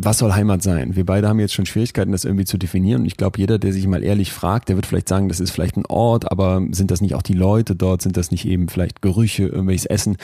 [0.00, 0.94] was soll Heimat sein?
[0.94, 3.02] Wir beide haben jetzt schon Schwierigkeiten, das irgendwie zu definieren.
[3.02, 5.50] Und ich glaube, jeder, der sich mal ehrlich fragt, der wird vielleicht sagen, das ist
[5.50, 8.02] vielleicht ein Ort, aber sind das nicht auch die Leute dort?
[8.02, 10.16] Sind das nicht eben vielleicht Gerüche, irgendwelches Essen?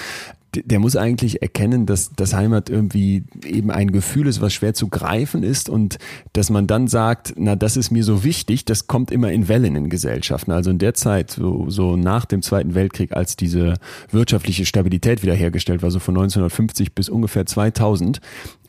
[0.57, 4.89] der muss eigentlich erkennen, dass das Heimat irgendwie eben ein Gefühl ist, was schwer zu
[4.89, 5.99] greifen ist und
[6.33, 9.77] dass man dann sagt, na, das ist mir so wichtig, das kommt immer in Wellen
[9.77, 10.53] in Gesellschaften.
[10.53, 13.75] Also in der Zeit, so, so nach dem Zweiten Weltkrieg, als diese
[14.11, 18.21] wirtschaftliche Stabilität wiederhergestellt war, so von 1950 bis ungefähr 2000,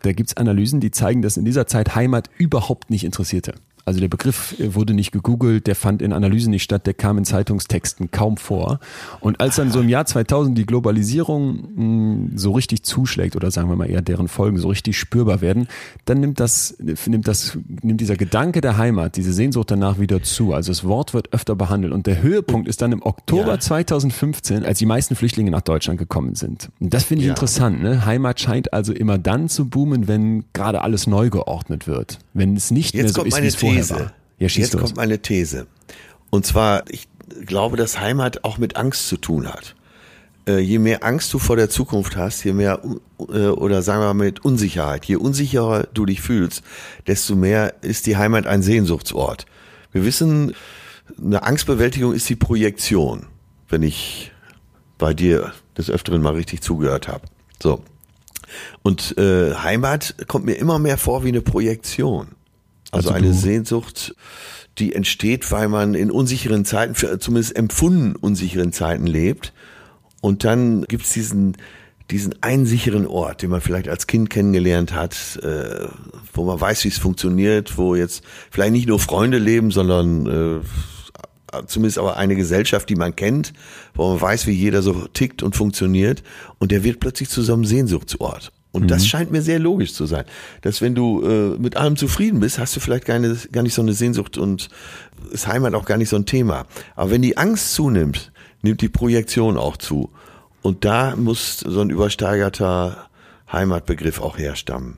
[0.05, 3.55] da gibt's Analysen, die zeigen, dass in dieser Zeit Heimat überhaupt nicht interessierte.
[3.85, 7.25] Also der Begriff wurde nicht gegoogelt, der fand in Analysen nicht statt, der kam in
[7.25, 8.79] Zeitungstexten kaum vor.
[9.19, 13.51] Und als dann so im Jahr 2000 die Globalisierung mh, hm, so richtig zuschlägt oder
[13.51, 15.67] sagen wir mal eher deren Folgen so richtig spürbar werden,
[16.05, 20.53] dann nimmt das, nimmt das, nimmt dieser Gedanke der Heimat, diese Sehnsucht danach wieder zu.
[20.53, 23.59] Also das Wort wird öfter behandelt und der Höhepunkt ist dann im Oktober ja.
[23.59, 26.69] 2015, als die meisten Flüchtlinge nach Deutschland gekommen sind.
[26.79, 27.33] Und das finde ich ja.
[27.33, 27.83] interessant.
[27.83, 28.03] Ne?
[28.03, 32.17] Heimat scheint also immer dann zu boomen, wenn gerade alles neu geordnet wird.
[32.33, 34.11] Wenn es nicht Jetzt mehr so ist, wie es vorher These.
[34.37, 34.81] Ja, Jetzt los.
[34.81, 35.67] kommt meine These.
[36.29, 37.07] Und zwar, ich
[37.45, 39.75] glaube, dass Heimat auch mit Angst zu tun hat.
[40.47, 42.79] Äh, je mehr Angst du vor der Zukunft hast, je mehr,
[43.29, 46.63] äh, oder sagen wir mal mit Unsicherheit, je unsicherer du dich fühlst,
[47.07, 49.45] desto mehr ist die Heimat ein Sehnsuchtsort.
[49.91, 50.53] Wir wissen,
[51.19, 53.27] eine Angstbewältigung ist die Projektion,
[53.69, 54.31] wenn ich
[54.97, 57.25] bei dir des Öfteren mal richtig zugehört habe.
[57.61, 57.81] So.
[58.83, 62.34] Und äh, Heimat kommt mir immer mehr vor wie eine Projektion.
[62.91, 64.15] Also, also eine Sehnsucht,
[64.77, 69.53] die entsteht, weil man in unsicheren Zeiten, zumindest empfunden unsicheren Zeiten lebt.
[70.21, 71.57] Und dann gibt's diesen,
[72.11, 75.87] diesen einen sicheren Ort, den man vielleicht als Kind kennengelernt hat, äh,
[76.33, 81.61] wo man weiß, wie es funktioniert, wo jetzt vielleicht nicht nur Freunde leben, sondern äh,
[81.67, 83.53] zumindest aber eine Gesellschaft, die man kennt,
[83.93, 86.23] wo man weiß, wie jeder so tickt und funktioniert.
[86.59, 88.51] Und der wird plötzlich zu so einem Sehnsuchtsort.
[88.75, 88.87] Und mhm.
[88.87, 90.25] das scheint mir sehr logisch zu sein.
[90.61, 93.81] Dass wenn du äh, mit allem zufrieden bist, hast du vielleicht keine, gar nicht so
[93.81, 94.67] eine Sehnsucht und
[95.31, 96.65] ist Heimat auch gar nicht so ein Thema.
[96.97, 100.09] Aber wenn die Angst zunimmt, nimmt die Projektion auch zu.
[100.61, 103.07] Und da muss so ein übersteigerter
[103.49, 104.97] Heimatbegriff auch herstammen.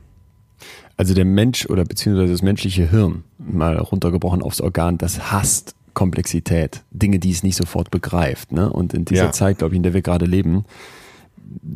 [0.96, 6.82] Also der Mensch oder beziehungsweise das menschliche Hirn, mal runtergebrochen aufs Organ, das hasst Komplexität,
[6.90, 8.52] Dinge, die es nicht sofort begreift.
[8.52, 8.72] Ne?
[8.72, 9.32] Und in dieser ja.
[9.32, 10.66] Zeit, glaube ich, in der wir gerade leben,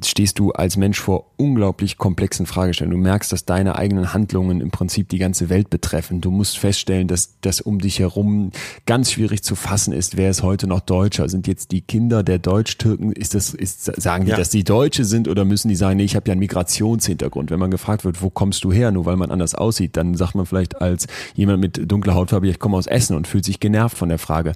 [0.03, 2.97] stehst du als Mensch vor unglaublich komplexen Fragestellungen.
[2.97, 6.21] Du merkst, dass deine eigenen Handlungen im Prinzip die ganze Welt betreffen.
[6.21, 8.51] Du musst feststellen, dass das um dich herum
[8.85, 10.17] ganz schwierig zu fassen ist.
[10.17, 11.29] Wer ist heute noch Deutscher?
[11.29, 14.37] Sind jetzt die Kinder der Deutsch-Türken, ist das, ist, sagen die, ja.
[14.37, 17.51] dass die Deutsche sind oder müssen die sagen, nee, ich habe ja einen Migrationshintergrund.
[17.51, 20.35] Wenn man gefragt wird, wo kommst du her, nur weil man anders aussieht, dann sagt
[20.35, 23.97] man vielleicht als jemand mit dunkler Hautfarbe, ich komme aus Essen und fühlt sich genervt
[23.97, 24.53] von der Frage.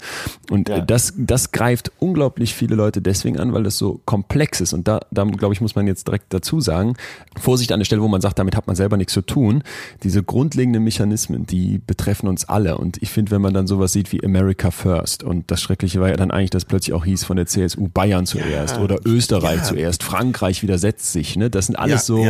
[0.50, 0.82] Und ja.
[0.82, 4.74] das, das greift unglaublich viele Leute deswegen an, weil das so komplex ist.
[4.74, 6.96] Und da da glaube ich, muss man jetzt direkt dazu sagen,
[7.40, 9.64] Vorsicht an der Stelle, wo man sagt, damit hat man selber nichts zu tun.
[10.04, 12.78] Diese grundlegenden Mechanismen, die betreffen uns alle.
[12.78, 16.10] Und ich finde, wenn man dann sowas sieht wie America First und das Schreckliche war
[16.10, 19.58] ja dann eigentlich, dass plötzlich auch hieß von der CSU Bayern zuerst ja, oder Österreich
[19.58, 19.64] ja.
[19.64, 21.36] zuerst, Frankreich widersetzt sich.
[21.36, 21.50] Ne?
[21.50, 22.26] Das sind alles ja, so,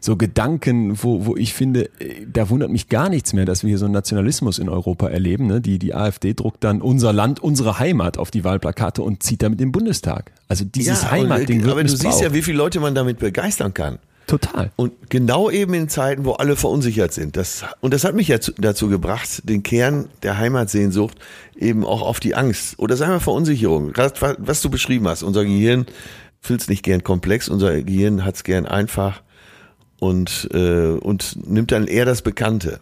[0.00, 1.90] so Gedanken, wo, wo ich finde,
[2.32, 5.46] da wundert mich gar nichts mehr, dass wir hier so einen Nationalismus in Europa erleben.
[5.46, 5.60] Ne?
[5.60, 9.60] Die, die AfD druckt dann unser Land, unsere Heimat auf die Wahlplakate und zieht damit
[9.60, 10.32] den Bundestag.
[10.48, 13.98] Also dieses Heimatding wird Aber du siehst ja, wie viele Leute man damit begeistern kann.
[14.26, 14.72] Total.
[14.74, 17.36] Und genau eben in Zeiten, wo alle verunsichert sind.
[17.36, 21.16] Das, und das hat mich ja dazu gebracht, den Kern der Heimatsehnsucht
[21.56, 25.22] eben auch auf die Angst oder sagen wir Verunsicherung, was du beschrieben hast.
[25.22, 25.86] Unser Gehirn
[26.40, 29.22] fühlt es nicht gern komplex, unser Gehirn hat es gern einfach
[30.00, 32.80] und, äh, und nimmt dann eher das Bekannte.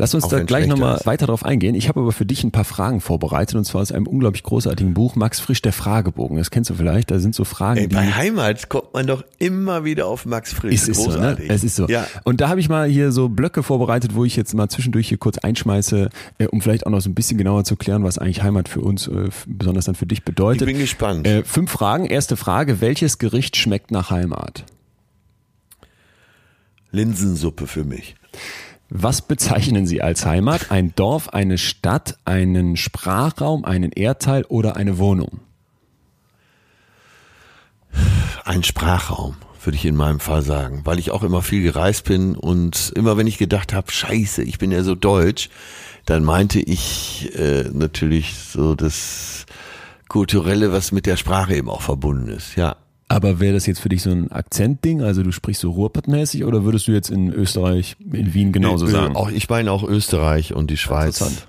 [0.00, 1.74] Lass uns da gleich nochmal weiter drauf eingehen.
[1.74, 4.94] Ich habe aber für dich ein paar Fragen vorbereitet und zwar aus einem unglaublich großartigen
[4.94, 6.38] Buch, Max Frisch, der Fragebogen.
[6.38, 7.80] Das kennst du vielleicht, da sind so Fragen.
[7.80, 10.74] Ey, bei Heimat kommt man doch immer wieder auf Max Frisch.
[10.74, 11.44] Es ist Großartig.
[11.44, 11.54] so, ne?
[11.54, 11.86] Es ist so.
[11.86, 12.06] Ja.
[12.24, 15.18] Und da habe ich mal hier so Blöcke vorbereitet, wo ich jetzt mal zwischendurch hier
[15.18, 16.08] kurz einschmeiße,
[16.38, 18.80] äh, um vielleicht auch noch so ein bisschen genauer zu klären, was eigentlich Heimat für
[18.80, 20.62] uns, äh, besonders dann für dich bedeutet.
[20.62, 21.26] Ich bin gespannt.
[21.26, 22.06] Äh, fünf Fragen.
[22.06, 24.64] Erste Frage, welches Gericht schmeckt nach Heimat?
[26.90, 28.16] Linsensuppe für mich.
[28.92, 30.72] Was bezeichnen Sie als Heimat?
[30.72, 35.38] Ein Dorf, eine Stadt, einen Sprachraum, einen Erdteil oder eine Wohnung?
[38.44, 42.34] Ein Sprachraum, würde ich in meinem Fall sagen, weil ich auch immer viel gereist bin
[42.34, 45.50] und immer wenn ich gedacht habe, scheiße, ich bin ja so deutsch,
[46.04, 49.46] dann meinte ich äh, natürlich so das
[50.08, 52.74] Kulturelle, was mit der Sprache eben auch verbunden ist, ja.
[53.10, 55.02] Aber wäre das jetzt für dich so ein Akzentding?
[55.02, 58.92] Also du sprichst so Ruhrpottmäßig oder würdest du jetzt in Österreich, in Wien genauso ich,
[58.92, 59.16] sagen?
[59.16, 61.20] Auch, ich meine auch Österreich und die Schweiz.
[61.20, 61.48] Interessant.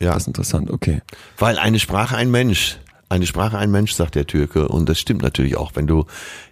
[0.00, 0.14] Ja.
[0.14, 1.02] Das ist interessant, okay.
[1.36, 2.78] Weil eine Sprache ein Mensch.
[3.12, 4.68] Eine Sprache, ein Mensch, sagt der Türke.
[4.68, 6.06] Und das stimmt natürlich auch, wenn du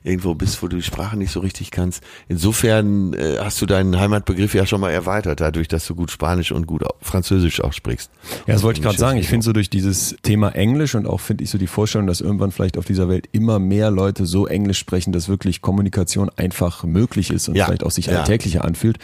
[0.04, 2.02] irgendwo bist, wo du die Sprache nicht so richtig kannst.
[2.28, 6.52] Insofern äh, hast du deinen Heimatbegriff ja schon mal erweitert, dadurch, dass du gut Spanisch
[6.52, 8.10] und gut Französisch auch sprichst.
[8.46, 9.18] Ja, das wollte ich gerade sagen.
[9.18, 12.20] Ich finde so durch dieses Thema Englisch und auch finde ich so die Vorstellung, dass
[12.20, 16.84] irgendwann vielleicht auf dieser Welt immer mehr Leute so Englisch sprechen, dass wirklich Kommunikation einfach
[16.84, 18.64] möglich ist und ja, vielleicht auch sich alltäglicher ja.
[18.64, 18.98] anfühlt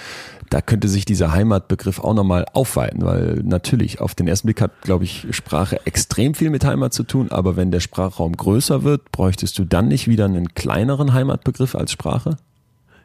[0.51, 4.83] da könnte sich dieser Heimatbegriff auch nochmal aufweiten, weil natürlich auf den ersten Blick hat,
[4.83, 9.13] glaube ich, Sprache extrem viel mit Heimat zu tun, aber wenn der Sprachraum größer wird,
[9.13, 12.37] bräuchtest du dann nicht wieder einen kleineren Heimatbegriff als Sprache?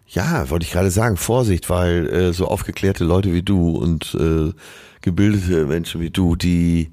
[0.07, 4.51] Ja, wollte ich gerade sagen, Vorsicht, weil äh, so aufgeklärte Leute wie du und äh,
[5.01, 6.91] gebildete Menschen wie du, die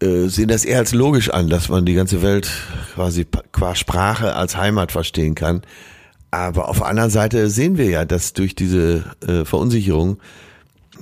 [0.00, 2.50] äh, sehen das eher als logisch an, dass man die ganze Welt
[2.94, 5.62] quasi qua Sprache als Heimat verstehen kann.
[6.30, 10.18] Aber auf der anderen Seite sehen wir ja, dass durch diese äh, Verunsicherung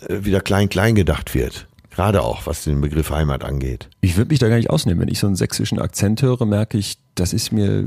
[0.08, 1.66] äh, wieder klein-klein gedacht wird.
[1.94, 3.88] Gerade auch, was den Begriff Heimat angeht.
[4.00, 5.02] Ich würde mich da gar nicht ausnehmen.
[5.02, 7.86] Wenn ich so einen sächsischen Akzent höre, merke ich, das ist mir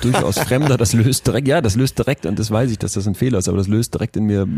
[0.00, 0.78] durchaus fremder.
[0.78, 3.38] Das löst direkt, ja, das löst direkt, und das weiß ich, dass das ein Fehler
[3.38, 4.48] ist, aber das löst direkt in mir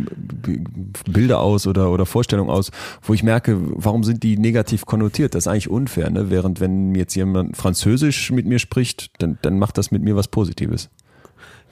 [1.08, 2.70] Bilder aus oder, oder Vorstellungen aus,
[3.02, 5.34] wo ich merke, warum sind die negativ konnotiert?
[5.34, 6.30] Das ist eigentlich unfair, ne?
[6.30, 10.28] Während wenn jetzt jemand Französisch mit mir spricht, dann, dann macht das mit mir was
[10.28, 10.90] Positives.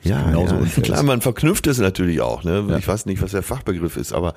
[0.04, 0.82] Ja, genauso ja.
[0.82, 2.44] klar, man verknüpft es natürlich auch.
[2.44, 2.64] Ne?
[2.68, 2.76] Ja.
[2.76, 4.34] Ich weiß nicht, was der Fachbegriff ist, aber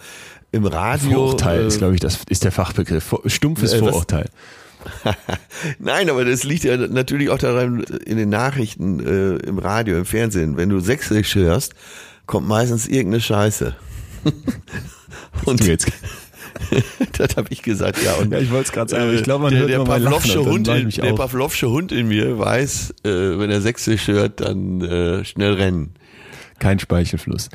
[0.52, 1.12] im Radio.
[1.12, 3.14] Vorurteil äh, ist, glaube ich, das ist der Fachbegriff.
[3.26, 4.30] Stumpfes äh, Vorurteil.
[5.80, 10.06] Nein, aber das liegt ja natürlich auch daran in den Nachrichten, äh, im Radio, im
[10.06, 10.56] Fernsehen.
[10.58, 11.74] Wenn du Sächsisch hörst,
[12.26, 13.76] kommt meistens irgendeine Scheiße.
[15.46, 15.92] Und jetzt
[17.18, 18.14] das habe ich gesagt, ja.
[18.16, 20.68] Und ja, ich wollte es gerade sagen, ich glaube, man der, hört der Pavlovsche Hund,
[20.68, 25.54] in, der Pavlovsche Hund in mir weiß, äh, wenn er Sächsisch hört, dann äh, schnell
[25.54, 25.94] rennen.
[26.60, 27.50] Kein Speichelfluss.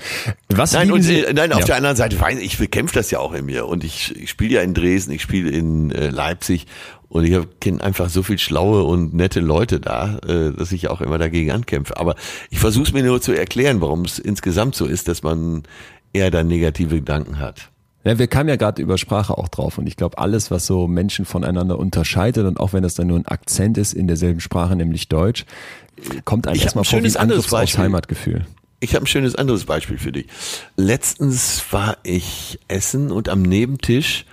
[0.49, 1.67] Was nein, und, äh, nein, auf ja.
[1.67, 3.67] der anderen Seite, ich bekämpfe das ja auch in mir.
[3.67, 6.67] Und ich, ich spiele ja in Dresden, ich spiele in äh, Leipzig
[7.09, 11.01] und ich kenne einfach so viel schlaue und nette Leute da, äh, dass ich auch
[11.01, 11.97] immer dagegen ankämpfe.
[11.97, 12.15] Aber
[12.51, 15.65] ich versuche es mir nur zu erklären, warum es insgesamt so ist, dass man
[16.13, 17.71] eher dann negative Gedanken hat.
[18.05, 20.89] Ja, wir kamen ja gerade über Sprache auch drauf und ich glaube, alles, was so
[20.89, 24.75] Menschen voneinander unterscheidet und auch wenn das dann nur ein Akzent ist in derselben Sprache,
[24.75, 25.45] nämlich Deutsch,
[26.25, 28.47] kommt einem erstmal vor wie ein Angriff aufs Heimatgefühl.
[28.81, 30.27] Ich habe ein schönes anderes Beispiel für dich.
[30.77, 34.25] Letztens war ich essen und am Nebentisch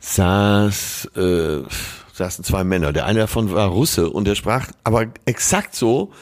[0.00, 1.62] saß, äh,
[2.12, 2.92] saßen zwei Männer.
[2.92, 6.12] Der eine davon war Russe und der sprach aber exakt so,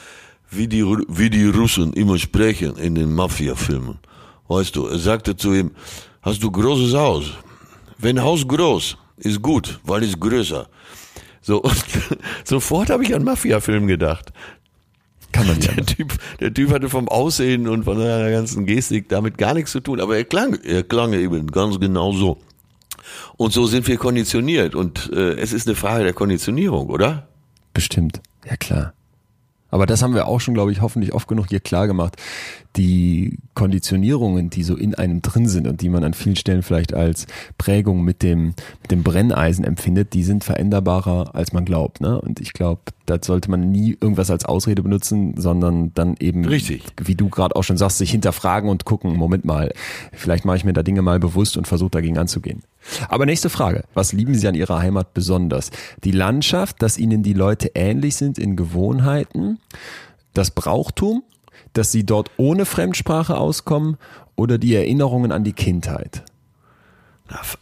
[0.49, 3.99] wie die, wie die Russen immer sprechen in den Mafia-Filmen.
[4.47, 5.71] Weißt du, er sagte zu ihm,
[6.25, 7.25] hast du großes Haus.
[7.99, 10.67] Wenn Haus groß, ist gut, weil es größer.
[11.41, 11.63] So,
[12.43, 14.33] sofort habe ich an Mafia-Film gedacht.
[15.31, 15.71] Kann man ja.
[15.73, 19.71] Der typ, der typ hatte vom Aussehen und von seiner ganzen Gestik damit gar nichts
[19.71, 22.37] zu tun, aber er klang, er klang eben ganz genau so.
[23.37, 27.27] Und so sind wir konditioniert und äh, es ist eine Frage der Konditionierung, oder?
[27.73, 28.93] Bestimmt, ja klar.
[29.69, 32.15] Aber das haben wir auch schon, glaube ich, hoffentlich oft genug hier klar gemacht.
[32.77, 36.93] Die Konditionierungen, die so in einem drin sind und die man an vielen Stellen vielleicht
[36.93, 37.25] als
[37.57, 42.01] Prägung mit dem, mit dem Brenneisen empfindet, die sind veränderbarer, als man glaubt.
[42.01, 42.19] Ne?
[42.19, 46.83] Und ich glaube, da sollte man nie irgendwas als Ausrede benutzen, sondern dann eben, Richtig.
[47.01, 49.73] wie du gerade auch schon sagst, sich hinterfragen und gucken, Moment mal,
[50.11, 52.63] vielleicht mache ich mir da Dinge mal bewusst und versuche dagegen anzugehen.
[53.09, 53.83] Aber nächste Frage.
[53.93, 55.71] Was lieben Sie an Ihrer Heimat besonders?
[56.03, 59.59] Die Landschaft, dass Ihnen die Leute ähnlich sind in Gewohnheiten,
[60.33, 61.23] das Brauchtum,
[61.77, 63.97] dass Sie dort ohne Fremdsprache auskommen
[64.35, 66.23] oder die Erinnerungen an die Kindheit?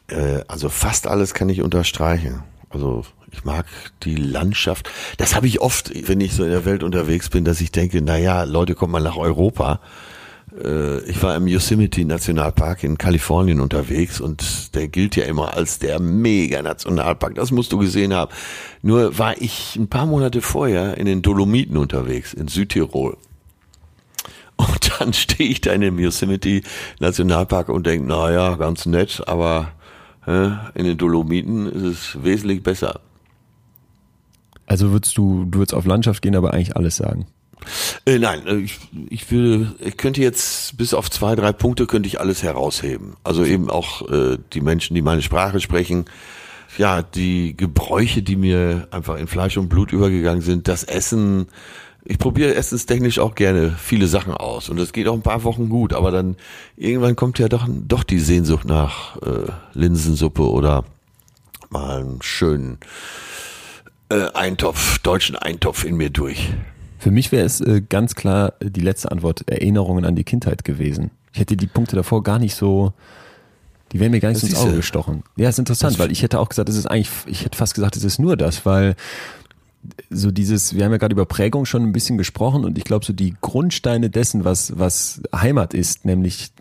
[0.08, 2.44] Äh, also fast alles kann ich unterstreichen.
[2.70, 3.66] Also ich mag
[4.04, 4.90] die Landschaft.
[5.18, 8.02] Das habe ich oft, wenn ich so in der Welt unterwegs bin, dass ich denke,
[8.02, 9.80] na ja, Leute, kommt mal nach Europa
[10.62, 15.80] äh, ich war im Yosemite Nationalpark in Kalifornien unterwegs und der gilt ja immer als
[15.80, 17.36] der Mega-Nationalpark.
[17.36, 18.32] Das musst du gesehen haben.
[18.82, 23.18] Nur war ich ein paar Monate vorher in den Dolomiten unterwegs, in Südtirol.
[24.58, 26.62] Und dann stehe ich da in dem Yosemite
[27.00, 29.72] Nationalpark und denke, naja, ganz nett, aber
[30.26, 33.02] äh, in den Dolomiten ist es wesentlich besser.
[34.66, 37.28] Also würdest du, du würdest auf Landschaft gehen, aber eigentlich alles sagen.
[38.06, 42.08] Äh, nein, äh, ich, ich würde, ich könnte jetzt bis auf zwei, drei Punkte könnte
[42.08, 43.16] ich alles herausheben.
[43.24, 46.06] Also eben auch äh, die Menschen, die meine Sprache sprechen,
[46.78, 51.48] ja, die Gebräuche, die mir einfach in Fleisch und Blut übergegangen sind, das Essen.
[52.06, 55.70] Ich probiere essenstechnisch auch gerne viele Sachen aus und das geht auch ein paar Wochen
[55.70, 56.36] gut, aber dann
[56.76, 60.84] irgendwann kommt ja doch, doch die Sehnsucht nach äh, Linsensuppe oder
[61.70, 62.78] mal einen schönen
[64.10, 66.54] äh, Eintopf, deutschen Eintopf in mir durch.
[67.00, 71.12] Für mich wäre es äh, ganz klar die letzte Antwort Erinnerungen an die Kindheit gewesen.
[71.34, 72.94] Ich hätte die Punkte davor gar nicht so,
[73.92, 75.24] die wären mir gar nicht das ins Auge gestochen.
[75.36, 77.96] Ja, ist interessant, weil ich hätte auch gesagt, es ist eigentlich, ich hätte fast gesagt,
[77.96, 78.96] es ist nur das, weil
[80.10, 83.06] so dieses, wir haben ja gerade über Prägung schon ein bisschen gesprochen und ich glaube,
[83.06, 86.52] so die Grundsteine dessen, was, was Heimat ist, nämlich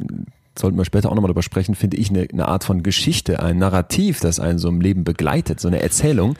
[0.59, 3.59] sollten wir später auch nochmal darüber sprechen, finde ich eine, eine Art von Geschichte, ein
[3.59, 6.37] Narrativ, das einen so im Leben begleitet, so eine Erzählung,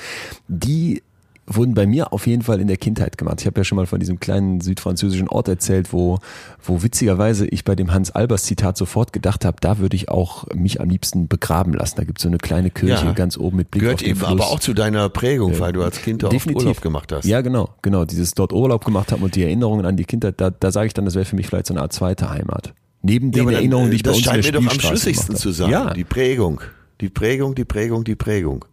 [0.49, 1.03] die
[1.47, 3.41] wurden bei mir auf jeden Fall in der Kindheit gemacht.
[3.41, 6.19] Ich habe ja schon mal von diesem kleinen südfranzösischen Ort erzählt, wo,
[6.63, 10.47] wo witzigerweise ich bei dem Hans Albers Zitat sofort gedacht habe, da würde ich auch
[10.55, 11.97] mich am liebsten begraben lassen.
[11.97, 14.11] Da gibt es so eine kleine Kirche ja, ganz oben mit Blick gehört auf den
[14.11, 14.31] eben Fluss.
[14.31, 17.25] aber auch zu deiner Prägung, weil du als Kind auch Urlaub gemacht hast.
[17.25, 18.05] Ja, genau, genau.
[18.05, 20.95] Dieses dort Urlaub gemacht haben und die Erinnerungen an die Kindheit, da, da sage ich
[20.95, 22.73] dann, das wäre für mich vielleicht so eine Art zweite Heimat.
[23.03, 25.51] Neben den ja, Erinnerungen, die ich bei uns in der mir doch am schlüssigsten zu
[25.51, 25.71] sein.
[25.71, 25.93] Ja.
[25.93, 26.61] Die Prägung.
[27.01, 28.65] Die Prägung, die Prägung, die Prägung.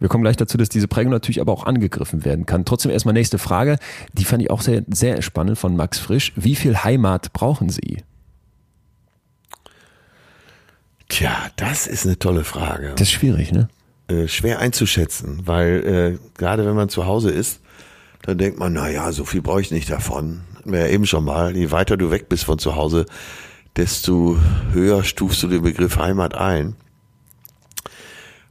[0.00, 2.64] Wir kommen gleich dazu, dass diese Prägung natürlich aber auch angegriffen werden kann.
[2.64, 3.78] Trotzdem erstmal nächste Frage.
[4.12, 6.32] Die fand ich auch sehr, sehr spannend von Max Frisch.
[6.36, 7.98] Wie viel Heimat brauchen Sie?
[11.08, 12.90] Tja, das ist eine tolle Frage.
[12.96, 13.68] Das ist schwierig, ne?
[14.08, 17.60] Äh, schwer einzuschätzen, weil äh, gerade wenn man zu Hause ist,
[18.22, 20.42] dann denkt man, na ja, so viel brauche ich nicht davon.
[20.64, 21.56] Ja eben schon mal.
[21.56, 23.06] Je weiter du weg bist von zu Hause,
[23.76, 24.38] desto
[24.72, 26.76] höher stufst du den Begriff Heimat ein.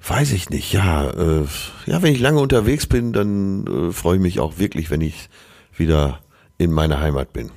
[0.06, 1.10] Weiß ich nicht, ja.
[1.12, 1.46] Äh,
[1.86, 5.30] ja, wenn ich lange unterwegs bin, dann äh, freue ich mich auch wirklich, wenn ich
[5.76, 6.20] wieder
[6.58, 7.52] in meiner Heimat bin.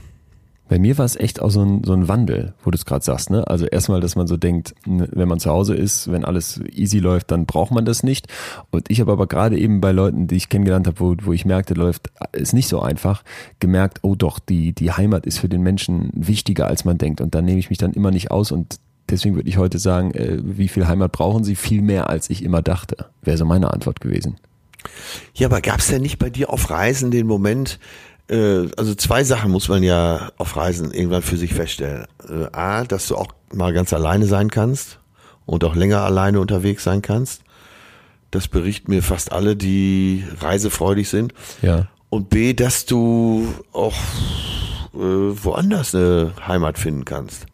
[0.69, 3.05] Bei mir war es echt auch so ein, so ein Wandel, wo du es gerade
[3.05, 3.29] sagst.
[3.29, 3.47] Ne?
[3.47, 7.31] Also erstmal, dass man so denkt, wenn man zu Hause ist, wenn alles easy läuft,
[7.31, 8.29] dann braucht man das nicht.
[8.71, 11.45] Und ich habe aber gerade eben bei Leuten, die ich kennengelernt habe, wo, wo ich
[11.45, 13.25] merkte, läuft, ist nicht so einfach,
[13.61, 17.21] gemerkt, oh doch, die, die Heimat ist für den Menschen wichtiger, als man denkt.
[17.21, 18.79] Und dann nehme ich mich dann immer nicht aus und
[19.11, 21.57] deswegen würde ich heute sagen, äh, wie viel Heimat brauchen Sie?
[21.57, 23.07] Viel mehr, als ich immer dachte.
[23.23, 24.37] Wäre so meine Antwort gewesen.
[25.35, 27.79] Ja, aber gab es denn nicht bei dir auf Reisen den Moment,
[28.29, 32.07] äh, also zwei Sachen muss man ja auf Reisen irgendwann für sich feststellen.
[32.29, 34.99] Äh, A, dass du auch mal ganz alleine sein kannst
[35.47, 37.43] und auch länger alleine unterwegs sein kannst.
[38.31, 41.35] Das berichten mir fast alle, die reisefreudig sind.
[41.63, 41.89] Ja.
[42.09, 43.95] Und B, dass du auch
[44.95, 47.47] äh, woanders eine Heimat finden kannst.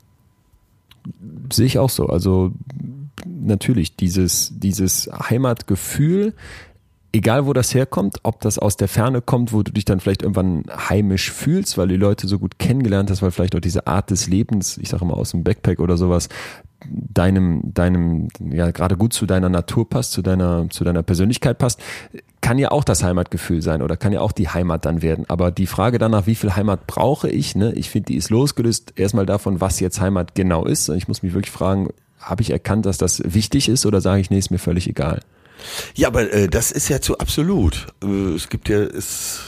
[1.52, 2.06] Sehe ich auch so.
[2.06, 2.52] Also
[3.26, 6.34] natürlich dieses, dieses Heimatgefühl,
[7.12, 10.22] egal wo das herkommt, ob das aus der Ferne kommt, wo du dich dann vielleicht
[10.22, 13.86] irgendwann heimisch fühlst, weil du die Leute so gut kennengelernt hast, weil vielleicht auch diese
[13.86, 16.28] Art des Lebens, ich sage immer aus dem Backpack oder sowas,
[16.88, 21.80] deinem, deinem, ja, gerade gut zu deiner Natur passt, zu deiner, zu deiner Persönlichkeit passt,
[22.40, 25.26] kann ja auch das Heimatgefühl sein oder kann ja auch die Heimat dann werden.
[25.28, 28.94] Aber die Frage danach, wie viel Heimat brauche ich, ne, ich finde, die ist losgelöst
[28.96, 30.88] erstmal davon, was jetzt Heimat genau ist.
[30.88, 34.30] Ich muss mich wirklich fragen, habe ich erkannt, dass das wichtig ist oder sage ich,
[34.30, 35.20] nee, ist mir völlig egal?
[35.94, 37.86] Ja, aber äh, das ist ja zu absolut.
[38.02, 39.40] Äh, es gibt ja, es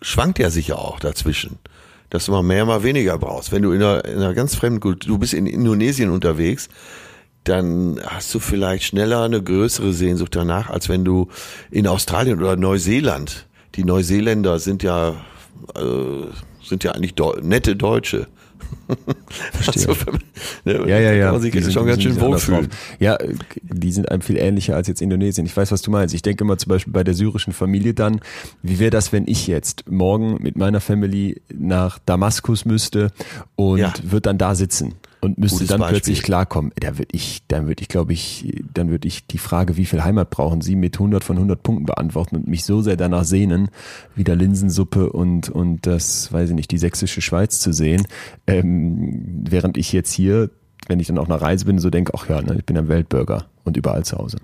[0.00, 1.58] schwankt ja sicher auch dazwischen,
[2.10, 3.52] dass du mal mehr, mal weniger brauchst.
[3.52, 6.68] Wenn du in einer, in einer ganz fremden Kultur, du bist in Indonesien unterwegs,
[7.44, 11.28] dann hast du vielleicht schneller eine größere Sehnsucht danach, als wenn du
[11.70, 13.46] in Australien oder Neuseeland.
[13.74, 15.14] Die Neuseeländer sind ja
[15.74, 16.26] äh,
[16.62, 18.28] sind ja eigentlich nette Deutsche.
[19.52, 19.88] Verstehe.
[19.88, 20.04] Also,
[20.64, 21.24] ne, ja, ja, ja.
[21.26, 22.68] Kann man sich die schon ganz schön wohlfühlen.
[22.98, 23.18] Ja,
[23.62, 25.46] die sind einem viel ähnlicher als jetzt Indonesien.
[25.46, 26.14] Ich weiß, was du meinst.
[26.14, 28.20] Ich denke immer zum Beispiel bei der syrischen Familie dann,
[28.62, 33.12] wie wäre das, wenn ich jetzt morgen mit meiner Family nach Damaskus müsste
[33.56, 33.92] und ja.
[34.02, 34.94] wird dann da sitzen?
[35.20, 35.96] Und müsste dann Beispiel.
[35.96, 36.72] plötzlich klarkommen.
[36.78, 40.04] Da würde ich, dann würde ich, glaube ich, dann würde ich die Frage, wie viel
[40.04, 43.68] Heimat brauchen Sie, mit 100 von 100 Punkten beantworten und mich so sehr danach sehnen,
[44.14, 48.06] wieder Linsensuppe und und das, weiß ich nicht, die sächsische Schweiz zu sehen,
[48.46, 50.50] ähm, während ich jetzt hier,
[50.86, 52.88] wenn ich dann auf einer Reise bin, so denke, ach ja, ne, ich bin ein
[52.88, 54.38] Weltbürger und überall zu Hause.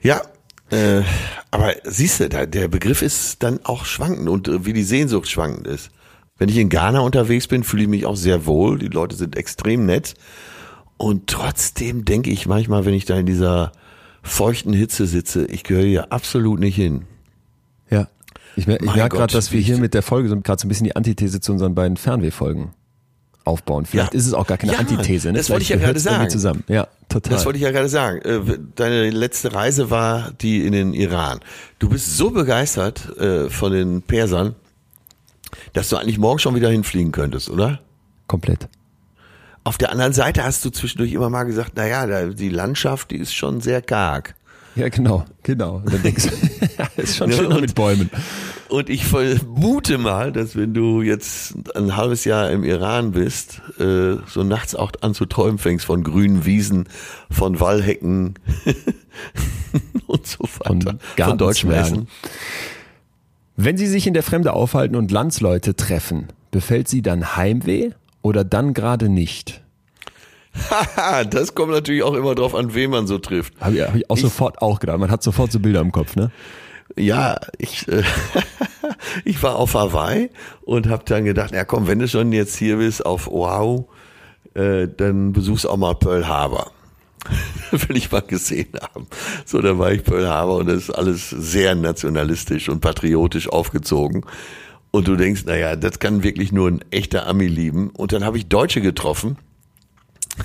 [0.00, 0.22] Ja,
[0.70, 1.02] äh,
[1.50, 5.66] aber siehst du, der Begriff ist dann auch schwankend und äh, wie die Sehnsucht schwankend
[5.66, 5.90] ist.
[6.38, 8.78] Wenn ich in Ghana unterwegs bin, fühle ich mich auch sehr wohl.
[8.78, 10.14] Die Leute sind extrem nett.
[10.98, 13.72] Und trotzdem denke ich manchmal, wenn ich da in dieser
[14.22, 17.04] feuchten Hitze sitze, ich gehöre hier absolut nicht hin.
[17.90, 18.08] Ja.
[18.56, 20.68] Ich, mer ich merke gerade, dass wir hier mit der Folge so gerade so ein
[20.68, 22.70] bisschen die Antithese zu unseren beiden Fernwehfolgen
[23.44, 23.86] aufbauen.
[23.86, 24.18] Vielleicht ja.
[24.18, 25.28] ist es auch gar keine ja, Antithese.
[25.28, 25.38] Ne?
[25.38, 26.28] Das wollte ich ja gerade sagen.
[26.30, 26.64] Zusammen.
[26.68, 27.32] Ja, total.
[27.32, 28.20] Das wollte ich ja gerade sagen.
[28.22, 31.40] Äh, deine letzte Reise war die in den Iran.
[31.78, 34.56] Du bist so begeistert äh, von den Persern,
[35.72, 37.80] dass du eigentlich morgen schon wieder hinfliegen könntest, oder?
[38.26, 38.68] Komplett.
[39.64, 43.16] Auf der anderen Seite hast du zwischendurch immer mal gesagt, na ja, die Landschaft, die
[43.16, 44.34] ist schon sehr karg.
[44.76, 45.76] Ja, genau, genau.
[45.76, 48.10] Und dann denkst du, ist schon schön mit Bäumen.
[48.68, 54.16] Und ich vermute mal, dass wenn du jetzt ein halbes Jahr im Iran bist, äh,
[54.26, 56.88] so nachts auch an zu träumen fängst von grünen Wiesen,
[57.30, 58.34] von Wallhecken
[60.06, 62.08] und so weiter, von, von deutschen Messen.
[63.58, 67.90] Wenn Sie sich in der Fremde aufhalten und Landsleute treffen, befällt Sie dann Heimweh
[68.20, 69.62] oder dann gerade nicht?
[70.70, 73.54] Haha, das kommt natürlich auch immer drauf an, wen man so trifft.
[73.58, 74.98] Habe ich, hab ich auch ich, sofort auch gedacht.
[74.98, 76.30] Man hat sofort so Bilder im Kopf, ne?
[76.96, 78.02] Ja, ich, äh,
[79.24, 80.30] ich war auf Hawaii
[80.62, 83.86] und habe dann gedacht, ja komm, wenn du schon jetzt hier bist auf Oahu,
[84.54, 86.72] äh, dann besuchst auch mal Pearl Harbor.
[87.70, 89.06] will ich mal gesehen haben.
[89.44, 94.24] So, dann war ich Pearl Harbor und das ist alles sehr nationalistisch und patriotisch aufgezogen.
[94.90, 97.90] Und du denkst, naja, das kann wirklich nur ein echter Ami lieben.
[97.90, 99.36] Und dann habe ich Deutsche getroffen.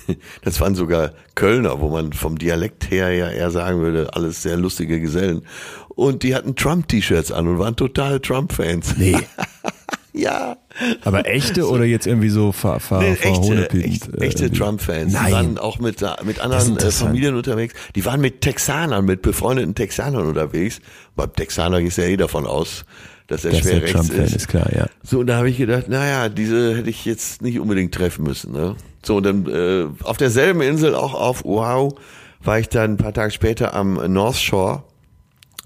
[0.44, 4.58] Das waren sogar Kölner, wo man vom Dialekt her ja eher sagen würde, alles sehr
[4.58, 5.44] lustige Gesellen.
[5.90, 8.96] Und die hatten Trump-T-Shirts an und waren totale Trump-Fans.
[8.98, 9.18] Nee.
[10.14, 10.58] ja.
[11.04, 13.68] Aber echte oder jetzt irgendwie so ver, ver, Nee, echte,
[14.20, 14.60] echte irgendwie?
[14.60, 15.14] Trump-Fans.
[15.14, 16.92] Die waren auch mit, mit anderen äh.
[16.92, 17.74] Familien unterwegs.
[17.96, 20.82] Die waren mit Texanern, mit befreundeten Texanern unterwegs.
[21.16, 22.86] Beim Texaner ist ja eh davon aus,
[23.28, 24.36] dass er Dass schwer rechts Trump-Fan ist.
[24.36, 24.88] ist klar, ja.
[25.04, 28.52] So, und da habe ich gedacht, naja, diese hätte ich jetzt nicht unbedingt treffen müssen.
[28.52, 28.76] Ne?
[29.04, 31.94] So, und dann äh, auf derselben Insel, auch auf Oahu,
[32.44, 34.84] war ich dann ein paar Tage später am North Shore,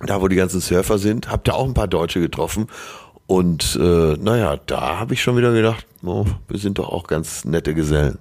[0.06, 2.68] da wo die ganzen Surfer sind, hab da auch ein paar Deutsche getroffen.
[3.28, 7.46] Und äh, naja, da habe ich schon wieder gedacht, oh, wir sind doch auch ganz
[7.46, 8.20] nette Gesellen.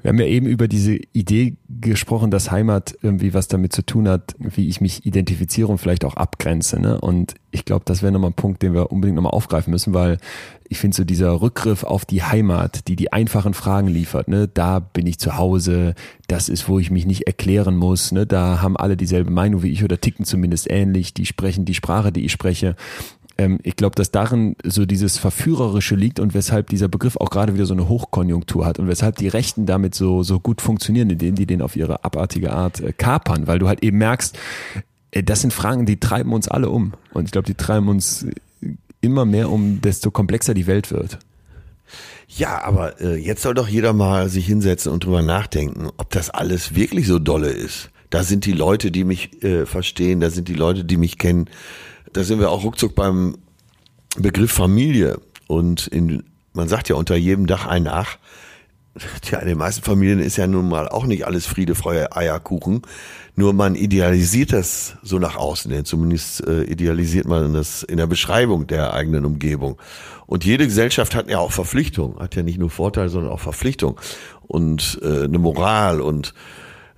[0.00, 4.08] Wir haben ja eben über diese Idee gesprochen, dass Heimat irgendwie was damit zu tun
[4.08, 6.78] hat, wie ich mich identifiziere und vielleicht auch abgrenze.
[6.78, 7.00] Ne?
[7.00, 10.18] Und ich glaube, das wäre nochmal ein Punkt, den wir unbedingt nochmal aufgreifen müssen, weil
[10.68, 14.78] ich finde so dieser Rückgriff auf die Heimat, die die einfachen Fragen liefert, ne, da
[14.78, 15.94] bin ich zu Hause,
[16.28, 19.72] das ist, wo ich mich nicht erklären muss, ne, da haben alle dieselbe Meinung wie
[19.72, 22.76] ich oder ticken zumindest ähnlich, die sprechen die Sprache, die ich spreche.
[23.38, 27.54] Ähm, ich glaube, dass darin so dieses Verführerische liegt und weshalb dieser Begriff auch gerade
[27.54, 31.36] wieder so eine Hochkonjunktur hat und weshalb die Rechten damit so, so gut funktionieren, indem
[31.36, 34.36] die den auf ihre abartige Art äh, kapern, weil du halt eben merkst,
[35.12, 36.92] äh, das sind Fragen, die treiben uns alle um.
[37.14, 38.34] Und ich glaube, die treiben uns äh,
[39.00, 41.18] immer mehr um, desto komplexer die Welt wird.
[42.28, 46.28] Ja, aber äh, jetzt soll doch jeder mal sich hinsetzen und drüber nachdenken, ob das
[46.28, 47.90] alles wirklich so dolle ist.
[48.10, 51.48] Da sind die Leute, die mich äh, verstehen, da sind die Leute, die mich kennen.
[52.12, 53.36] Da sind wir auch ruckzuck beim
[54.16, 55.20] Begriff Familie.
[55.46, 58.18] Und in, man sagt ja unter jedem Dach ein Ach.
[59.22, 62.82] Tja, in den meisten Familien ist ja nun mal auch nicht alles Friede, Freude, Eierkuchen.
[63.36, 65.70] Nur man idealisiert das so nach außen.
[65.70, 69.78] Denn zumindest äh, idealisiert man das in der Beschreibung der eigenen Umgebung.
[70.26, 73.98] Und jede Gesellschaft hat ja auch Verpflichtung, hat ja nicht nur Vorteile, sondern auch Verpflichtung
[74.46, 76.34] und äh, eine Moral und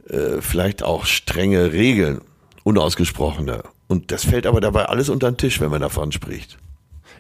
[0.09, 2.23] äh, vielleicht auch strenge Regeln,
[2.65, 3.63] unausgesprochene.
[3.91, 6.59] Und das fällt aber dabei alles unter den Tisch, wenn man davon spricht.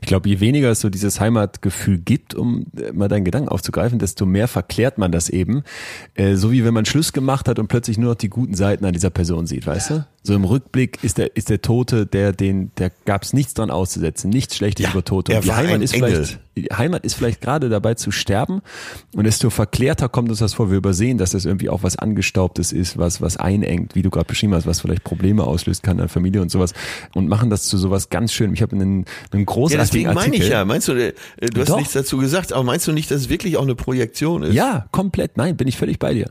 [0.02, 3.98] Ich glaube, je weniger es so dieses Heimatgefühl gibt, um äh, mal deinen Gedanken aufzugreifen,
[3.98, 5.64] desto mehr verklärt man das eben.
[6.14, 8.84] Äh, so wie wenn man Schluss gemacht hat und plötzlich nur noch die guten Seiten
[8.84, 10.06] an dieser Person sieht, weißt du?
[10.22, 13.70] So im Rückblick ist der, ist der Tote, der, den, der gab es nichts dran
[13.70, 15.34] auszusetzen, nichts Schlechtes Ja, über Tote.
[15.34, 16.10] Und die Heimat ist Engel.
[16.26, 18.60] vielleicht, die Heimat ist vielleicht gerade dabei zu sterben
[19.16, 20.70] und desto verklärter kommt uns das vor.
[20.70, 24.26] Wir übersehen, dass das irgendwie auch was Angestaubtes ist, was, was einengt, wie du gerade
[24.26, 26.74] beschrieben hast, was vielleicht Probleme auslöst kann an Familie und sowas
[27.14, 28.52] und machen das zu sowas ganz schön.
[28.52, 30.66] Ich habe einen, einen Ja, großartigen deswegen meine ich ja.
[30.66, 31.78] Meinst du, äh, du hast Doch.
[31.78, 34.52] nichts dazu gesagt, aber meinst du nicht, dass es wirklich auch eine Projektion ist?
[34.52, 35.38] Ja, komplett.
[35.38, 36.28] Nein, bin ich völlig bei dir.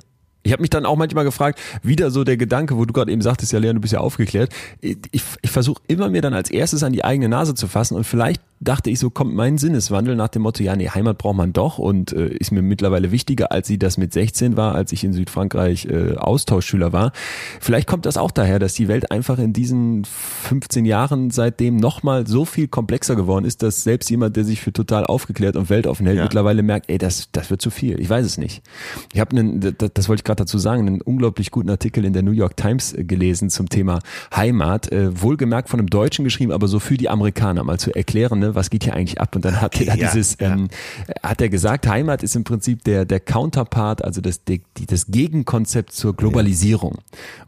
[0.50, 3.22] Ich habe mich dann auch manchmal gefragt, wieder so der Gedanke, wo du gerade eben
[3.22, 4.52] sagtest, ja Leon, du bist ja aufgeklärt.
[4.82, 8.04] Ich, ich, versuche immer mir dann als erstes an die eigene Nase zu fassen und
[8.04, 11.54] vielleicht dachte ich so, kommt mein Sinneswandel nach dem Motto, ja nee, Heimat braucht man
[11.54, 15.04] doch und äh, ist mir mittlerweile wichtiger, als sie das mit 16 war, als ich
[15.04, 17.12] in Südfrankreich äh, Austauschschüler war.
[17.62, 22.28] Vielleicht kommt das auch daher, dass die Welt einfach in diesen 15 Jahren seitdem nochmal
[22.28, 26.06] so viel komplexer geworden ist, dass selbst jemand, der sich für total aufgeklärt und weltoffen
[26.06, 26.24] hält, Ja.
[26.24, 28.00] mittlerweile merkt, ey, das, das wird zu viel.
[28.00, 28.62] Ich weiß es nicht.
[29.14, 32.14] Ich habe einen, das, das wollte ich gerade dazu sagen, einen unglaublich guten Artikel in
[32.14, 34.00] der New York Times äh, gelesen zum Thema
[34.36, 38.40] Heimat, äh, wohlgemerkt von einem Deutschen geschrieben, aber so für die Amerikaner, mal zu erklären,
[38.40, 39.36] ne, was geht hier eigentlich ab.
[39.36, 40.54] Und dann hat er ja, dieses, ja.
[40.54, 40.70] ähm,
[41.24, 45.94] hat er gesagt, Heimat ist im Prinzip der, der Counterpart, also das, die, das Gegenkonzept
[45.94, 46.98] zur Globalisierung.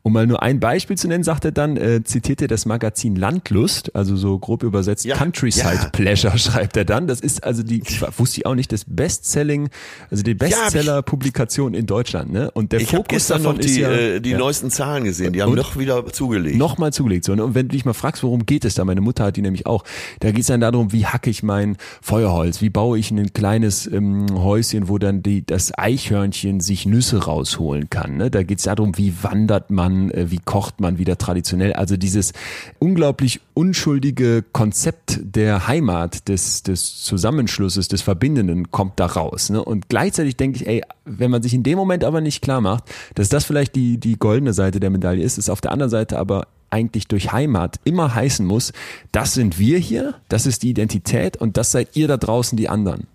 [0.04, 3.16] Um mal nur ein Beispiel zu nennen, sagt er dann, äh, zitiert er das Magazin
[3.16, 5.90] Landlust, also so grob übersetzt Ja, Countryside.
[5.92, 7.08] Pleasure, schreibt er dann.
[7.08, 7.84] Das ist also die,
[8.18, 9.70] wusste ich auch nicht, das Bestselling,
[10.10, 12.32] also die Bestseller-Publikation in Deutschland.
[12.32, 12.52] Ne?
[12.52, 15.34] Und der Ich Fokus davon noch ist die, ja, äh, die neuesten Zahlen gesehen.
[15.34, 16.58] Die haben noch wieder zugelegt.
[16.58, 17.26] Nochmal zugelegt.
[17.26, 17.44] So, ne?
[17.44, 18.86] Und wenn du dich mal fragst, worum geht es da?
[18.86, 19.84] Meine Mutter hat die nämlich auch.
[20.20, 22.62] Da geht es dann darum, wie hacke ich mein Feuerholz?
[22.62, 27.90] Wie baue ich ein kleines ähm, Häuschen, wo dann die, das Eichhörnchen sich Nüsse rausholen
[27.90, 28.18] kann?
[28.18, 28.32] Ne?
[28.32, 31.74] Da geht es darum, wie wandert man, äh, wie kocht man wieder traditionell.
[31.74, 32.34] Also dieses
[32.80, 39.50] unglaublich unschuldige Konzept der Heimat, des, des Zusammenschlusses, des Verbindenden kommt da raus.
[39.50, 39.64] Ne?
[39.64, 42.86] Und gleichzeitig denke ich, ey, wenn man sich in dem Moment aber nicht klar macht,
[43.16, 46.18] dass das vielleicht die, die goldene Seite der Medaille ist, ist auf der anderen Seite
[46.18, 48.74] aber eigentlich durch Heimat immer heißen muss,
[49.12, 52.70] das sind wir hier, das ist die Identität und das seid ihr da draußen die
[52.70, 53.08] anderen.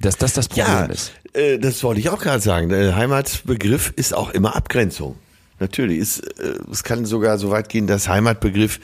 [0.00, 1.12] Dass das das Problem ja, ist.
[1.34, 2.70] äh, das wollte ich auch gerade sagen.
[2.70, 5.16] Der Heimatbegriff ist auch immer Abgrenzung.
[5.60, 6.00] natürlich.
[6.00, 8.80] Es, äh, es kann sogar so weit gehen, dass Heimatbegriff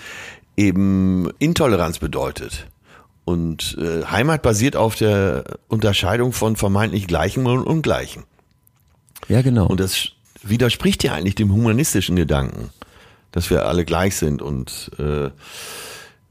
[0.56, 2.66] eben Intoleranz bedeutet.
[3.24, 8.22] Und äh, Heimat basiert auf der Unterscheidung von vermeintlich Gleichen und Ungleichen.
[9.28, 9.66] Ja, genau.
[9.66, 10.10] Und das
[10.42, 12.70] widerspricht ja eigentlich dem humanistischen Gedanken,
[13.36, 15.28] dass wir alle gleich sind und äh,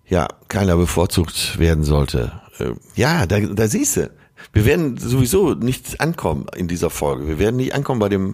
[0.08, 2.32] ja, keiner bevorzugt werden sollte.
[2.58, 4.10] Äh, ja, da, da siehst du.
[4.54, 7.28] Wir werden sowieso nicht ankommen in dieser Folge.
[7.28, 8.34] Wir werden nicht ankommen bei dem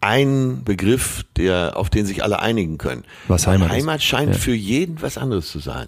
[0.00, 3.04] einen Begriff, der, auf den sich alle einigen können.
[3.28, 3.74] Was Heimat ist.
[3.76, 4.38] Heimat scheint Ja.
[4.38, 5.86] für jeden was anderes zu sein.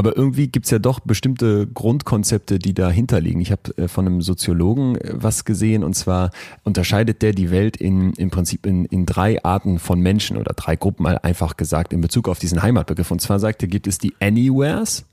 [0.00, 3.42] Aber irgendwie gibt's ja doch bestimmte Grundkonzepte, die dahinter liegen.
[3.42, 6.30] Ich habe äh, von einem Soziologen äh, was gesehen und zwar
[6.64, 10.76] unterscheidet der die Welt in, im Prinzip in, in drei Arten von Menschen oder drei
[10.76, 13.10] Gruppen mal einfach gesagt in Bezug auf diesen Heimatbegriff.
[13.10, 15.04] Und zwar sagt er, gibt es die Anywheres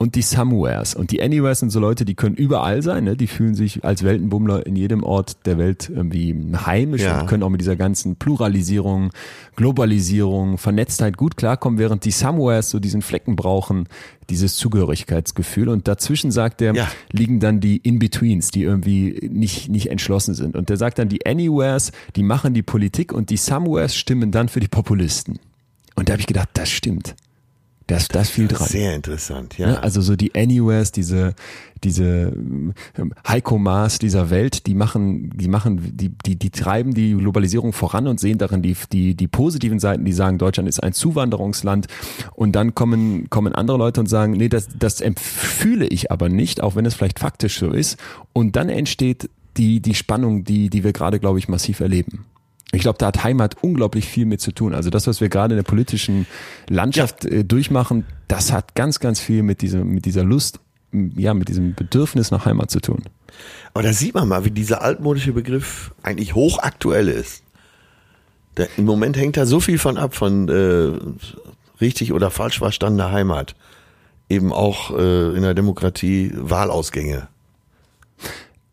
[0.00, 0.94] und die Somewheres.
[0.94, 3.16] Und die Anywheres sind so Leute, die können überall sein, ne?
[3.16, 7.20] die fühlen sich als Weltenbummler in jedem Ort der Welt irgendwie heimisch Ja.
[7.20, 9.10] und können auch mit dieser ganzen Pluralisierung,
[9.56, 13.88] Globalisierung, Vernetztheit gut klarkommen, während die Somewheres so diesen Flecken brauchen,
[14.30, 15.68] dieses Zugehörigkeitsgefühl.
[15.68, 16.88] Und dazwischen sagt er, Ja.
[17.12, 20.56] liegen dann die In-Betweens, die irgendwie nicht, nicht entschlossen sind.
[20.56, 24.48] Und der sagt dann, die Anywheres, die machen die Politik und die Somewheres stimmen dann
[24.48, 25.38] für die Populisten.
[25.96, 27.14] Und da habe ich gedacht, das stimmt.
[27.88, 28.68] Da ist das viel dran.
[28.68, 29.74] Sehr interessant, Ja, ja.
[29.80, 31.34] also so die Anywheres, diese,
[31.82, 32.74] diese ähm,
[33.26, 38.06] Heiko Maas dieser Welt, die machen, die machen, die, die, die treiben die Globalisierung voran
[38.06, 41.86] und sehen darin die, die, die positiven Seiten, die sagen, Deutschland ist ein Zuwanderungsland.
[42.34, 46.62] Und dann kommen, kommen andere Leute und sagen, nee, das, das empfühle ich aber nicht,
[46.62, 47.98] auch wenn es vielleicht faktisch so ist.
[48.34, 52.26] Und dann entsteht die, die Spannung, die, die wir gerade, glaube ich, massiv erleben.
[52.72, 54.74] Ich glaube, da hat Heimat unglaublich viel mit zu tun.
[54.74, 56.26] Also das, was wir gerade in der politischen
[56.68, 60.60] Landschaft äh, durchmachen, das hat ganz, ganz viel mit dieser, mit dieser Lust,
[60.92, 63.02] ja, mit diesem Bedürfnis nach Heimat zu tun.
[63.72, 67.42] Aber da sieht man mal, wie dieser altmodische Begriff eigentlich hochaktuell ist.
[68.54, 70.92] Da, Im Moment hängt da so viel von ab, von äh,
[71.80, 73.54] richtig oder falsch verstandener Heimat.
[74.28, 77.28] Eben auch äh, in der Demokratie Wahlausgänge.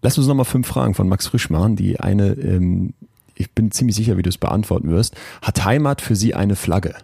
[0.01, 1.75] Lass uns nochmal fünf Fragen von Max Frisch machen.
[1.75, 2.93] Die eine, ähm,
[3.35, 5.15] ich bin ziemlich sicher, wie du es beantworten wirst.
[5.41, 6.95] Hat Heimat für Sie eine Flagge?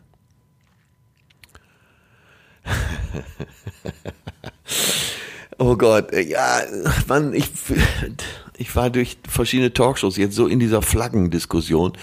[5.64, 6.62] Oh Gott, äh, ja,
[7.08, 7.46] Mann, ich,
[8.58, 11.94] ich war durch verschiedene Talkshows jetzt so in dieser Flaggendiskussion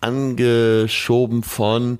[0.00, 1.98] angeschoben von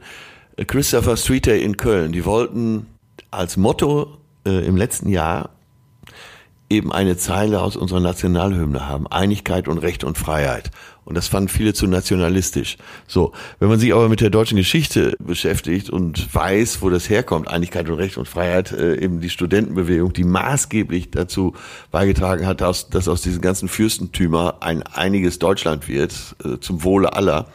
[0.66, 2.12] Christopher Streeter in Köln.
[2.12, 2.87] Die wollten
[3.31, 4.16] als Motto
[4.47, 5.51] äh, im letzten Jahr
[6.71, 9.07] eben eine Zeile aus unserer Nationalhymne haben.
[9.07, 10.71] Einigkeit und Recht und Freiheit.
[11.05, 12.79] Und das fanden viele zu nationalistisch.
[13.07, 17.49] So, wenn man sich aber mit der deutschen Geschichte beschäftigt und weiß, wo das herkommt,
[17.49, 21.55] Einigkeit und Recht und Freiheit, äh, eben die Studentenbewegung, die maßgeblich dazu
[21.91, 27.12] beigetragen hat, dass, dass aus diesen ganzen Fürstentümer ein einiges Deutschland wird, äh, zum Wohle
[27.12, 27.49] aller,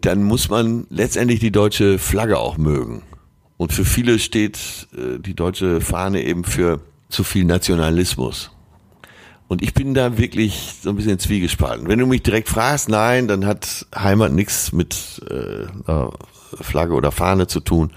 [0.00, 3.02] dann muss man letztendlich die deutsche Flagge auch mögen.
[3.58, 6.80] Und für viele steht äh, die deutsche Fahne eben für
[7.10, 8.50] zu viel Nationalismus.
[9.48, 11.88] Und ich bin da wirklich so ein bisschen zwiegespalten.
[11.88, 15.66] Wenn du mich direkt fragst, nein, dann hat Heimat nichts mit äh,
[16.60, 17.90] Flagge oder Fahne zu tun.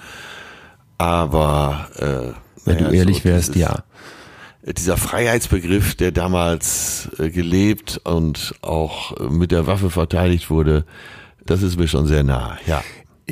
[0.98, 3.84] Aber äh, Wenn naja, du ehrlich so wärst, ja.
[4.66, 10.86] dieser Freiheitsbegriff, der damals äh, gelebt und auch mit der Waffe verteidigt wurde,
[11.46, 12.84] das ist mir schon sehr nah, ja.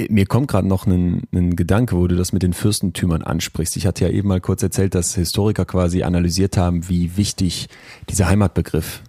[0.09, 3.75] Mir kommt gerade noch ein, ein Gedanke, wo du das mit den Fürstentümern ansprichst.
[3.75, 7.67] Ich hatte ja eben mal kurz erzählt, dass Historiker quasi analysiert haben, wie wichtig
[8.09, 9.01] dieser Heimatbegriff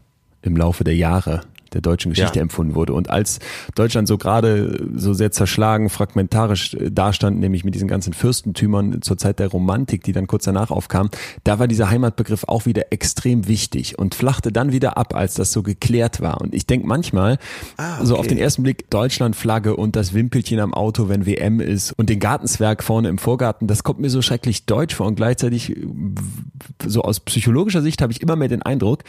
[0.43, 1.43] im Laufe der Jahre
[1.75, 2.43] der deutschen Geschichte Ja.
[2.43, 2.93] empfunden wurde.
[2.95, 3.39] Und als
[3.75, 9.39] Deutschland so gerade so sehr zerschlagen, fragmentarisch dastand, nämlich mit diesen ganzen Fürstentümern zur Zeit
[9.39, 11.11] der Romantik, die dann kurz danach aufkam,
[11.45, 15.53] da war dieser Heimatbegriff auch wieder extrem wichtig und flachte dann wieder ab, als das
[15.53, 16.41] so geklärt war.
[16.41, 17.39] Und ich denke manchmal,
[17.77, 18.31] Ah, so auf okay.
[18.31, 22.83] den ersten Blick Deutschlandflagge und das Wimpelchen am Auto, wenn WM ist und den Gartenzwerg
[22.83, 25.75] vorne im Vorgarten, das kommt mir so schrecklich deutsch vor und gleichzeitig
[26.87, 29.05] so aus psychologischer Sicht habe ich immer mehr den Eindruck,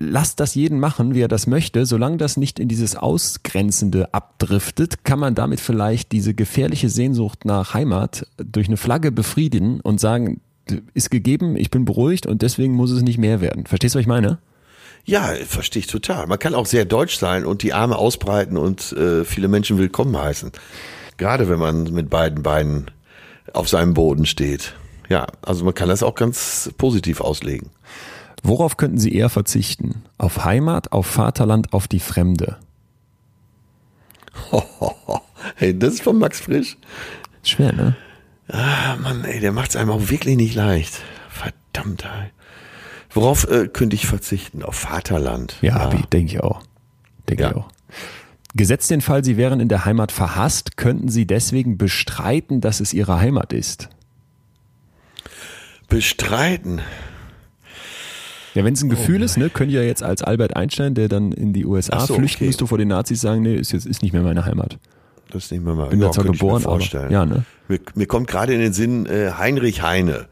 [0.00, 5.04] lasst das jeden machen, wie er das möchte, solange das nicht in dieses Ausgrenzende abdriftet,
[5.04, 10.40] kann man damit vielleicht diese gefährliche Sehnsucht nach Heimat durch eine Flagge befriedigen und sagen,
[10.94, 13.66] ist gegeben, ich bin beruhigt und deswegen muss es nicht mehr werden.
[13.66, 14.38] Verstehst du, was ich meine?
[15.04, 16.26] Ja, verstehe ich total.
[16.26, 20.16] Man kann auch sehr deutsch sein und die Arme ausbreiten und äh, viele Menschen willkommen
[20.16, 20.52] heißen.
[21.16, 22.90] Gerade wenn man mit beiden Beinen
[23.52, 24.74] auf seinem Boden steht.
[25.08, 27.70] Ja, also man kann das auch ganz positiv auslegen.
[28.42, 30.02] Worauf könnten Sie eher verzichten?
[30.18, 32.58] Auf Heimat, auf Vaterland, auf die Fremde?
[35.56, 36.76] Hey, das ist von Max Frisch.
[37.42, 37.96] Schwer, ne?
[38.48, 41.00] Ah, Mann, ey, der macht es einem auch wirklich nicht leicht.
[41.28, 42.30] Verdammt, ey.
[43.10, 44.62] Worauf äh, könnte ich verzichten?
[44.62, 45.56] Auf Vaterland.
[45.62, 45.98] Ja, ja.
[46.12, 46.62] denke ich auch.
[47.28, 47.50] Denke Ja.
[47.50, 47.68] ich auch.
[48.54, 52.92] Gesetzt den Fall, Sie wären in der Heimat verhasst, könnten Sie deswegen bestreiten, dass es
[52.92, 53.88] Ihre Heimat ist?
[55.88, 56.80] Bestreiten?
[58.54, 61.08] Ja, wenn es ein Gefühl oh ist, ne, können ja jetzt als Albert Einstein, der
[61.08, 62.46] dann in die USA so, flüchten okay.
[62.46, 64.78] müsste vor den Nazis, sagen, nee, ist jetzt ist nicht mehr meine Heimat.
[65.30, 67.12] Das ist nicht mehr meine Bin ja, zwar geboren, vorstellen.
[67.12, 67.44] Ja, ne?
[67.68, 70.26] Mir, mir kommt gerade in den Sinn äh, Heinrich Heine,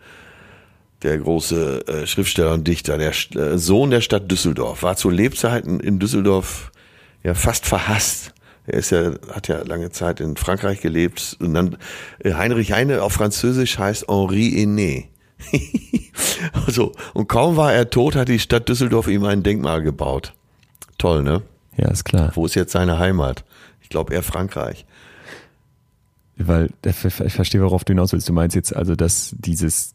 [1.02, 5.78] der große äh, Schriftsteller und Dichter, der äh, Sohn der Stadt Düsseldorf, war zu Lebzeiten
[5.78, 6.72] in Düsseldorf
[7.22, 8.34] ja fast verhasst.
[8.66, 11.76] Er ist ja, hat ja lange Zeit in Frankreich gelebt und dann
[12.18, 15.04] äh, Heinrich Heine auf Französisch heißt Henri Aîné.
[16.66, 20.34] also, und kaum war er tot, hat die Stadt Düsseldorf ihm ein Denkmal gebaut.
[20.98, 21.42] Toll, ne?
[21.76, 22.32] Ja, ist klar.
[22.34, 23.44] Wo ist jetzt seine Heimat?
[23.80, 24.84] Ich glaube eher Frankreich.
[26.36, 28.28] Weil ich verstehe, worauf du hinaus willst.
[28.28, 29.94] Du meinst jetzt also, dass dieses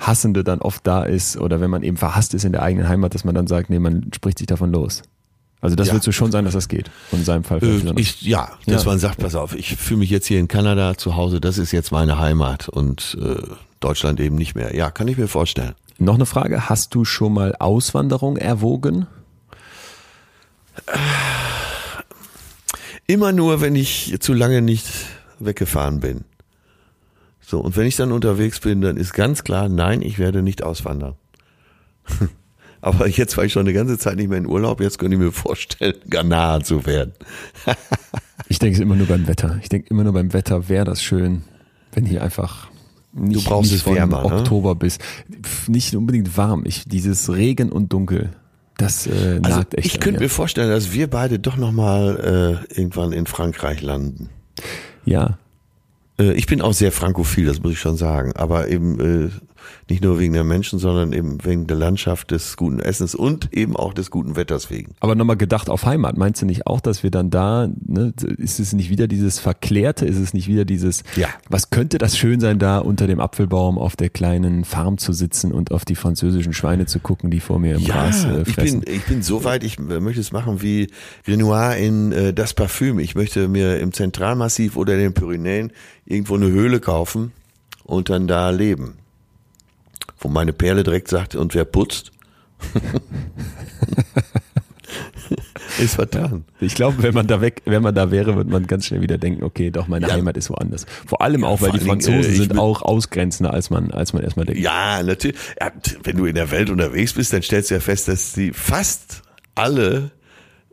[0.00, 3.14] Hassende dann oft da ist oder wenn man eben verhasst ist in der eigenen Heimat,
[3.14, 5.02] dass man dann sagt, nee, man spricht sich davon los.
[5.60, 5.94] Also das ja.
[5.94, 6.90] wird so schon sein, dass das geht.
[7.10, 7.62] Und in seinem Fall.
[7.62, 8.90] Äh, ich, ja, dass ja.
[8.90, 11.72] man sagt, pass auf, ich fühle mich jetzt hier in Kanada zu Hause, das ist
[11.72, 13.42] jetzt meine Heimat und äh,
[13.80, 14.74] Deutschland eben nicht mehr.
[14.74, 15.74] Ja, kann ich mir vorstellen.
[15.98, 19.06] Noch eine Frage, hast du schon mal Auswanderung erwogen?
[23.06, 24.86] Immer nur, wenn ich zu lange nicht
[25.40, 26.24] weggefahren bin.
[27.40, 30.62] So, und wenn ich dann unterwegs bin, dann ist ganz klar, nein, ich werde nicht
[30.62, 31.14] auswandern.
[32.80, 35.20] Aber jetzt war ich schon eine ganze Zeit nicht mehr in Urlaub, jetzt könnte ich
[35.20, 37.14] mir vorstellen, Ghana zu werden.
[38.48, 39.58] ich denke es immer nur beim Wetter.
[39.62, 41.42] Ich denke immer nur beim Wetter wäre das schön,
[41.92, 42.68] wenn hier einfach
[43.18, 44.36] nicht, du brauchst nicht es wärmer, ne?
[44.36, 44.98] Oktober bis
[45.66, 46.62] nicht unbedingt warm.
[46.64, 48.30] Ich dieses Regen und Dunkel.
[48.76, 49.86] Das äh, also echt.
[49.86, 54.30] Ich könnte mir vorstellen, dass wir beide doch noch mal äh, irgendwann in Frankreich landen.
[55.04, 55.38] Ja.
[56.18, 58.32] Äh, ich bin auch sehr frankophil, das muss ich schon sagen.
[58.34, 59.30] Aber eben äh,
[59.88, 63.76] nicht nur wegen der Menschen, sondern eben wegen der Landschaft, des guten Essens und eben
[63.76, 64.94] auch des guten Wetters wegen.
[65.00, 68.60] Aber nochmal gedacht auf Heimat, meinst du nicht auch, dass wir dann da, ne, ist
[68.60, 71.28] es nicht wieder dieses Verklärte, ist es nicht wieder dieses, ja.
[71.48, 75.52] was könnte das schön sein, da unter dem Apfelbaum auf der kleinen Farm zu sitzen
[75.52, 78.80] und auf die französischen Schweine zu gucken, die vor mir im ja, Gras äh, fressen?
[78.80, 80.88] Ich bin, ich bin so weit, ich möchte es machen wie
[81.24, 82.98] Grenoir in äh, Das Parfüm.
[82.98, 85.72] Ich möchte mir im Zentralmassiv oder in den Pyrenäen
[86.04, 87.32] irgendwo eine Höhle kaufen
[87.84, 88.94] und dann da leben
[90.18, 92.12] wo meine Perle direkt sagt, und wer putzt?
[95.78, 96.44] ist vertan.
[96.60, 99.18] Ich glaube, wenn man da weg, wenn man da wäre, würde man ganz schnell wieder
[99.18, 100.14] denken, okay, doch meine ja.
[100.14, 100.86] Heimat ist woanders.
[101.06, 104.46] Vor allem auch, weil die Franzosen äh, sind auch ausgrenzender, als man, als man erstmal
[104.46, 104.60] denkt.
[104.60, 105.36] Ja, natürlich.
[105.60, 108.52] Ja, wenn du in der Welt unterwegs bist, dann stellst du ja fest, dass die
[108.52, 109.22] fast
[109.54, 110.10] alle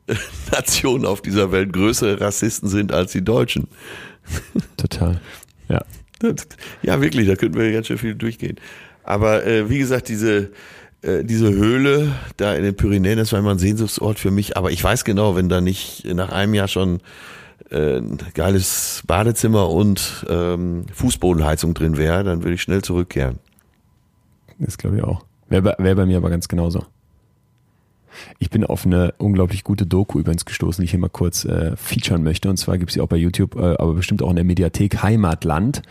[0.52, 3.68] Nationen auf dieser Welt größere Rassisten sind als die Deutschen.
[4.78, 5.22] Total.
[5.70, 5.84] Ja.
[6.82, 8.56] Ja, wirklich, da könnten wir ganz schön viel durchgehen.
[9.06, 10.52] Aber äh, wie gesagt, diese
[11.06, 14.58] äh, diese Höhle da in den Pyrenäen, das war immer ein Sehnsuchtsort für mich.
[14.58, 17.00] Aber ich weiß genau, wenn da nicht nach einem Jahr schon
[17.70, 23.40] äh, ein geiles Badezimmer und ähm, Fußbodenheizung drin wäre, dann würde ich schnell zurückkehren.
[24.58, 25.24] Das glaube ich auch.
[25.48, 26.86] Wäre wär bei mir aber ganz genauso.
[28.40, 31.76] Ich bin auf eine unglaublich gute Doku übrigens gestoßen, die ich hier mal kurz äh,
[31.76, 32.50] featuren möchte.
[32.50, 35.04] Und zwar gibt es sie auch bei YouTube, äh, aber bestimmt auch in der Mediathek
[35.04, 35.82] Heimatland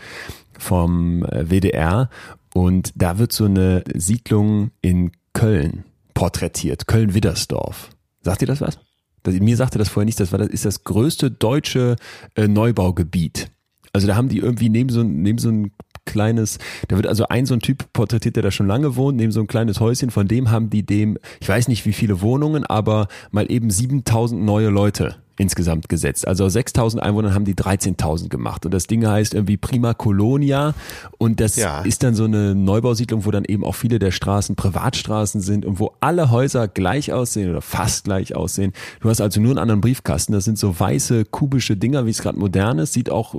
[0.57, 2.09] vom äh, WDR.
[2.55, 5.83] Und da wird so eine Siedlung in Köln
[6.13, 7.89] porträtiert, Köln-Widdersdorf.
[8.21, 8.79] Sagt ihr das was?
[9.23, 11.97] Das, mir sagte das vorher nicht, das war das ist das größte deutsche
[12.35, 13.51] äh, Neubaugebiet.
[13.91, 15.71] Also da haben die irgendwie neben so, neben so ein
[16.05, 19.33] kleines, da wird also ein so ein Typ porträtiert, der da schon lange wohnt, neben
[19.33, 22.65] so ein kleines Häuschen, von dem haben die dem, ich weiß nicht wie viele Wohnungen,
[22.65, 26.27] aber mal eben 7000 neue Leute insgesamt gesetzt.
[26.27, 28.65] Also aus 6000 Einwohnern haben die 13.000 gemacht.
[28.65, 30.73] Und das Ding heißt irgendwie Prima Colonia.
[31.17, 31.81] Und das ja.
[31.81, 35.79] ist dann so eine Neubausiedlung, wo dann eben auch viele der Straßen Privatstraßen sind und
[35.79, 38.73] wo alle Häuser gleich aussehen oder fast gleich aussehen.
[39.01, 40.33] Du hast also nur einen anderen Briefkasten.
[40.33, 42.93] Das sind so weiße, kubische Dinger, wie es gerade modern ist.
[42.93, 43.35] Sieht auch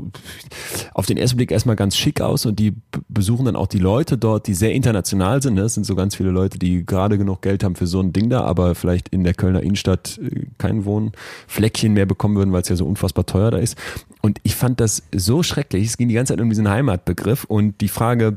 [0.94, 2.74] auf den ersten Blick erstmal ganz schick aus und die
[3.16, 5.56] besuchen dann auch die Leute dort, die sehr international sind.
[5.56, 8.28] Das sind so ganz viele Leute, die gerade genug Geld haben für so ein Ding
[8.28, 12.68] da, aber vielleicht in der Kölner Innenstadt äh, kein Wohnfleckchen mehr bekommen würden, weil es
[12.68, 13.78] ja so unfassbar teuer da ist.
[14.20, 15.86] Und ich fand das so schrecklich.
[15.86, 18.36] Es ging die ganze Zeit um diesen Heimatbegriff und die Frage,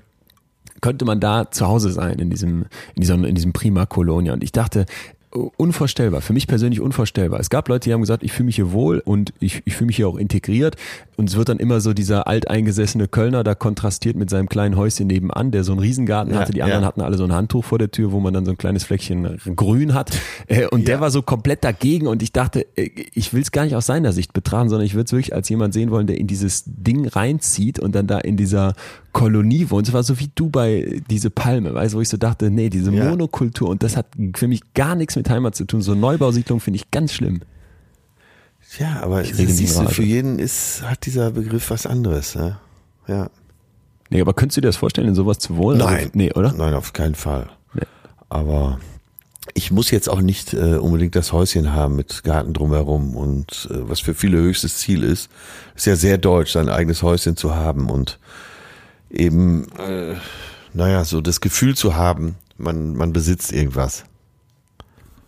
[0.80, 2.66] könnte man da zu Hause sein in diesem,
[2.96, 4.32] in diesem, in diesem Prima Colonia?
[4.32, 4.86] Und ich dachte,
[5.32, 7.40] unvorstellbar, für mich persönlich unvorstellbar.
[7.40, 9.88] Es gab Leute, die haben gesagt, ich fühle mich hier wohl und ich, ich fühle
[9.88, 10.76] mich hier auch integriert.
[11.18, 15.06] Und es wird dann immer so dieser alteingesessene Kölner da kontrastiert mit seinem kleinen Häuschen
[15.06, 16.54] nebenan, der so einen Riesengarten ja, hatte.
[16.54, 16.88] Die anderen ja.
[16.88, 19.38] hatten alle so ein Handtuch vor der Tür, wo man dann so ein kleines Fleckchen
[19.56, 20.18] grün hat.
[20.48, 20.86] Äh, und ja.
[20.86, 23.86] der war so komplett dagegen und ich dachte, äh, ich will es gar nicht aus
[23.86, 26.64] seiner Sicht betrachten, sondern ich würde es wirklich als jemand sehen wollen, der in dieses
[26.66, 28.74] Ding reinzieht und dann da in dieser
[29.14, 29.88] Kolonie wohnt.
[29.88, 32.92] Es war so wie Dubai, diese Palme, weißt du, wo ich so dachte, nee, diese
[32.92, 33.06] ja.
[33.06, 35.82] Monokultur und das hat für mich gar nichts mit Heimat zu tun.
[35.82, 37.42] So Neubausiedlung finde ich ganz schlimm.
[38.78, 42.36] Ja, aber siehst du, für jeden ist, hat dieser Begriff was anderes.
[42.36, 42.58] Ne?
[43.08, 43.30] Ja.
[44.10, 45.80] Nee, aber könntest du dir das vorstellen, in sowas zu wohnen?
[45.80, 45.96] Nein.
[45.96, 46.54] Also, nee, oder?
[46.54, 47.50] Nein, auf keinen Fall.
[47.74, 47.82] Nee.
[48.30, 48.80] Aber
[49.56, 53.90] ich muss jetzt auch nicht äh, unbedingt das Häuschen haben mit Garten drumherum und äh,
[53.90, 55.30] was für viele höchstes Ziel ist,
[55.76, 58.20] ist ja sehr deutsch, sein eigenes Häuschen zu haben und
[59.10, 60.16] eben, äh,
[60.74, 64.06] naja, so das Gefühl zu haben, man, man besitzt irgendwas.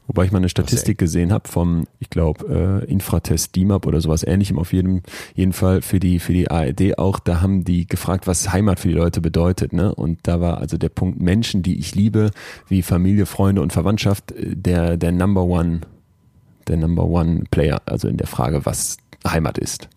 [0.07, 4.23] Wobei ich mal eine Statistik gesehen habe vom, ich glaube, äh, Infratest DIMAP oder sowas
[4.23, 5.03] ähnlichem auf jedem,
[5.35, 8.89] jeden Fall für die, für die ARD auch, da haben die gefragt, was Heimat für
[8.89, 9.95] die Leute bedeutet, ne?
[9.95, 12.31] Und da war also der Punkt Menschen, die ich liebe,
[12.67, 15.79] wie Familie, Freunde und Verwandtschaft, äh, der, der Number One,
[16.67, 19.87] der Number One Player, also in der Frage, was Heimat ist.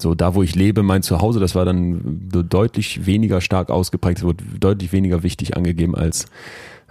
[0.00, 4.22] So, da wo ich lebe, mein Zuhause, das war dann so deutlich weniger stark ausgeprägt,
[4.22, 6.26] wurde deutlich weniger wichtig angegeben als,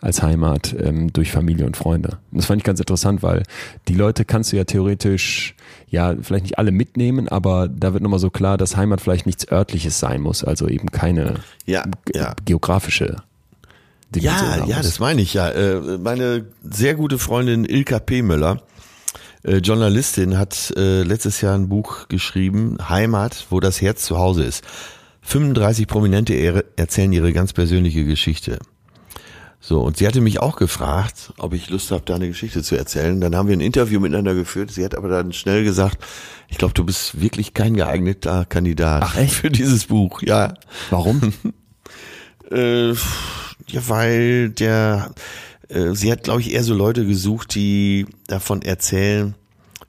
[0.01, 2.19] als Heimat ähm, durch Familie und Freunde.
[2.31, 3.43] Und das fand ich ganz interessant, weil
[3.87, 5.55] die Leute kannst du ja theoretisch,
[5.89, 9.51] ja, vielleicht nicht alle mitnehmen, aber da wird nochmal so klar, dass Heimat vielleicht nichts
[9.51, 11.35] örtliches sein muss, also eben keine
[11.65, 11.83] Ja,
[12.13, 12.35] ja.
[12.45, 13.17] geografische
[14.15, 15.49] Dimension Ja, ja, das meine ich ja.
[15.49, 18.21] Äh, Meine sehr gute Freundin Ilka P.
[18.21, 18.61] Müller,
[19.43, 24.43] äh, Journalistin, hat äh, letztes Jahr ein Buch geschrieben, Heimat, wo das Herz zu Hause
[24.43, 24.63] ist.
[25.21, 28.59] 35 Prominente ehre- erzählen ihre ganz persönliche Geschichte.
[29.61, 32.77] So, und sie hatte mich auch gefragt, ob ich Lust habe, da eine Geschichte zu
[32.77, 33.19] erzählen.
[33.19, 34.71] Dann haben wir ein Interview miteinander geführt.
[34.71, 35.97] Sie hat aber dann schnell gesagt,
[36.47, 39.33] ich glaube, du bist wirklich kein geeigneter Kandidat Ach, echt?
[39.33, 40.21] für dieses Buch.
[40.21, 40.53] Ja,
[40.91, 41.33] Warum?
[42.51, 45.11] äh, ja, weil der,
[45.69, 49.35] äh, sie hat, glaube ich, eher so Leute gesucht, die davon erzählen,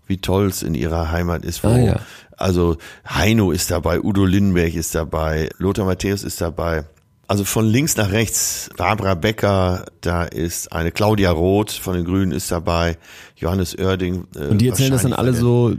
[0.07, 1.63] wie toll es in ihrer Heimat ist.
[1.65, 2.01] Wo, Ah, ja.
[2.37, 2.79] Also
[3.09, 6.85] Heino ist dabei, Udo Lindenberg ist dabei, Lothar Matthäus ist dabei.
[7.29, 12.33] Also von links nach rechts, Barbara Becker, da ist eine Claudia Roth von den Grünen
[12.33, 12.97] ist dabei,
[13.37, 14.25] Johannes Oerding.
[14.35, 15.77] Äh, Und die erzählen das dann alle so äh,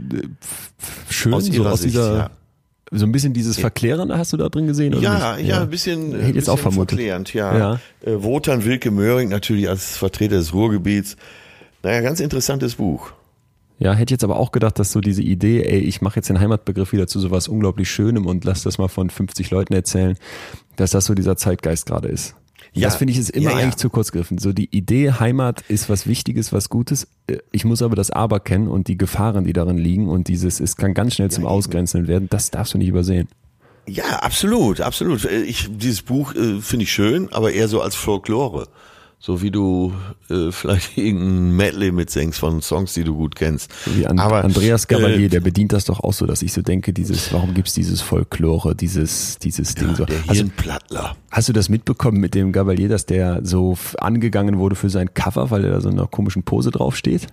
[1.10, 2.30] schön, Aus so aus Sicht, dieser, ja.
[2.92, 4.94] So ein bisschen dieses Verklärende hast du da drin gesehen?
[4.94, 5.48] Oder Ja, nicht?
[5.48, 6.90] ja, ein bisschen, Hätte ich jetzt auch vermutet.
[6.90, 7.56] verklärend, ja.
[7.58, 7.80] Ja.
[8.04, 11.16] Äh, Wotan Wilke Möhring natürlich als Vertreter des Ruhrgebiets.
[11.82, 13.12] Naja, ganz interessantes Buch.
[13.78, 16.38] Ja, hätte jetzt aber auch gedacht, dass so diese Idee, ey, ich mache jetzt den
[16.38, 20.16] Heimatbegriff wieder zu sowas unglaublich Schönem und lass das mal von 50 Leuten erzählen,
[20.76, 22.36] dass das so dieser Zeitgeist gerade ist.
[22.74, 22.88] Ja.
[22.88, 23.64] Das finde ich ist immer Ja, ja.
[23.64, 24.38] eigentlich zu kurz gegriffen.
[24.38, 27.06] So die Idee Heimat ist was Wichtiges, was Gutes.
[27.26, 30.58] Äh, Ich muss aber das Aber kennen und die Gefahren, die darin liegen und dieses,
[30.60, 32.28] es kann ganz schnell zum Ausgrenzen werden.
[32.30, 33.28] Das darfst du nicht übersehen.
[33.86, 35.24] Ja, absolut, absolut.
[35.24, 38.68] Äh, Ich, dieses Buch äh, finde ich schön, aber eher so als Folklore.
[39.24, 39.92] So wie du
[40.30, 43.70] äh, vielleicht irgendein Medley mitsingst von Songs, die du gut kennst.
[43.94, 46.60] Wie an, aber, Andreas Gabalier, äh, der bedient das doch auch so, dass ich so
[46.60, 50.06] denke, dieses, warum gibt's dieses Folklore, dieses, dieses Ding so.
[50.06, 51.14] der Also, Hirnplattler.
[51.30, 55.52] Hast du das mitbekommen mit dem Gabalier, dass der so angegangen wurde für sein Cover,
[55.52, 57.28] weil er da so in einer komischen Pose draufsteht?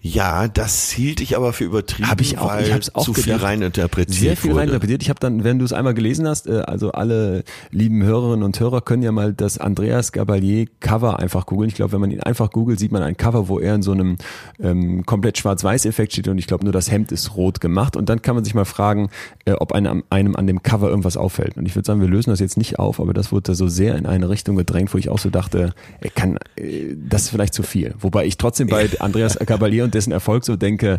[0.00, 3.14] Ja, das hielt ich aber für übertrieben, Hab ich auch- weil ich hab's auch zu
[3.14, 3.42] viel gedacht.
[3.42, 4.60] reininterpretiert Sehr viel wurde.
[4.60, 5.02] reininterpretiert.
[5.02, 7.42] Ich habe dann, wenn du es einmal gelesen hast, äh, also alle
[7.72, 11.68] lieben Hörerinnen und Hörer können ja mal das Andreas Gabalier Cover einfach googeln.
[11.68, 13.90] Ich glaube, wenn man ihn einfach googelt, sieht man ein Cover, wo er in so
[13.90, 14.18] einem
[14.62, 17.96] ähm, komplett Schwarz-Weiß-Effekt steht und ich glaube nur das Hemd ist rot gemacht.
[17.96, 19.10] Und dann kann man sich mal fragen,
[19.46, 21.56] äh, ob einem, einem an dem Cover irgendwas auffällt.
[21.56, 23.96] Und ich würde sagen, wir lösen das jetzt nicht auf, aber das wurde so sehr
[23.96, 27.52] in eine Richtung gedrängt, wo ich auch so dachte, er kann, äh, das ist vielleicht
[27.52, 27.96] zu viel.
[27.98, 30.96] Wobei ich trotzdem bei Andreas Gabalier und dessen Erfolg so denke,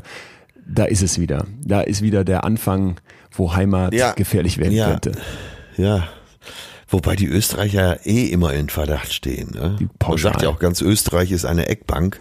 [0.67, 1.45] da ist es wieder.
[1.63, 2.99] Da ist wieder der Anfang,
[3.31, 4.13] wo Heimat Ja.
[4.13, 4.89] gefährlich werden Ja.
[4.89, 5.11] könnte.
[5.77, 6.07] Ja.
[6.91, 9.51] Wobei die Österreicher eh immer in Verdacht stehen.
[9.51, 9.77] Ne?
[10.07, 12.19] Man sagt ja auch ganz, Österreich ist eine Eckbank.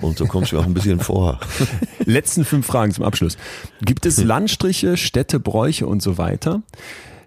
[0.00, 1.38] Und so kommt es mir auch ein bisschen vor.
[2.06, 3.36] Letzten fünf Fragen zum Abschluss.
[3.82, 6.62] Gibt es Landstriche, Städte, Bräuche und so weiter,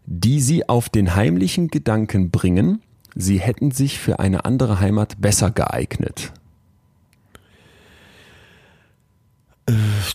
[0.07, 2.82] die Sie auf den heimlichen Gedanken bringen,
[3.13, 6.32] Sie hätten sich für eine andere Heimat besser geeignet?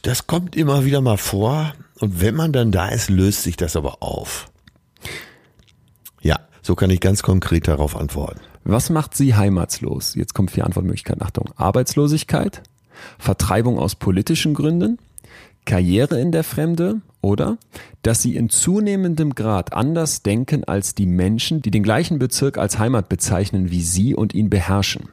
[0.02, 1.74] Das kommt immer wieder mal vor.
[1.98, 4.50] Und wenn man dann da ist, löst sich das aber auf.
[6.20, 8.40] Ja, so kann ich ganz konkret darauf antworten.
[8.64, 10.14] Was macht Sie heimatslos?
[10.14, 11.22] Jetzt kommen vier Antwortmöglichkeiten.
[11.22, 11.50] Achtung.
[11.57, 12.62] Arbeitslosigkeit,
[13.18, 14.98] Vertreibung aus politischen Gründen,
[15.64, 17.59] Karriere in der Fremde oder
[18.02, 22.78] dass Sie in zunehmendem Grad anders denken als die Menschen, die den gleichen Bezirk als
[22.78, 25.09] Heimat bezeichnen wie Sie und ihn beherrschen.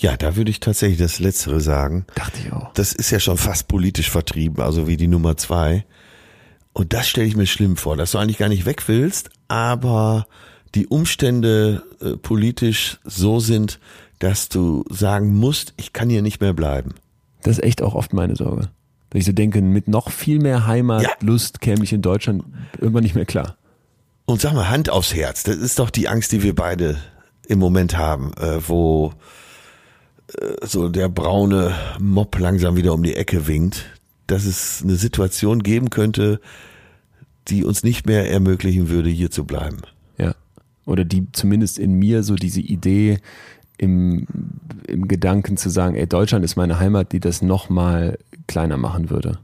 [0.00, 2.06] Ja, da würde ich tatsächlich das Letztere sagen.
[2.14, 2.72] Dachte ich auch.
[2.72, 5.84] Das ist ja schon fast politisch vertrieben, also wie die Nummer zwei.
[6.72, 10.26] Und das stelle ich mir schlimm vor, dass du eigentlich gar nicht weg willst, aber
[10.74, 13.78] die Umstände äh, politisch so sind,
[14.20, 16.94] dass du sagen musst, ich kann hier nicht mehr bleiben.
[17.42, 18.70] Das ist echt auch oft meine Sorge.
[19.10, 22.44] Dass ich so denke, mit noch viel mehr Heimatlust käme ich in Deutschland
[22.78, 23.56] irgendwann nicht mehr klar.
[24.24, 26.96] Und sag mal, Hand aufs Herz, das ist doch die Angst, die wir beide
[27.48, 29.12] im Moment haben, äh, wo
[30.62, 33.86] so der braune Mob langsam wieder um die Ecke winkt,
[34.26, 36.40] dass es eine Situation geben könnte,
[37.48, 39.78] die uns nicht mehr ermöglichen würde, hier zu bleiben.
[40.18, 40.34] Ja.
[40.86, 43.18] Oder die zumindest in mir so diese Idee
[43.78, 44.26] im,
[44.86, 49.38] im Gedanken zu sagen, ey, Deutschland ist meine Heimat, die das nochmal kleiner machen würde.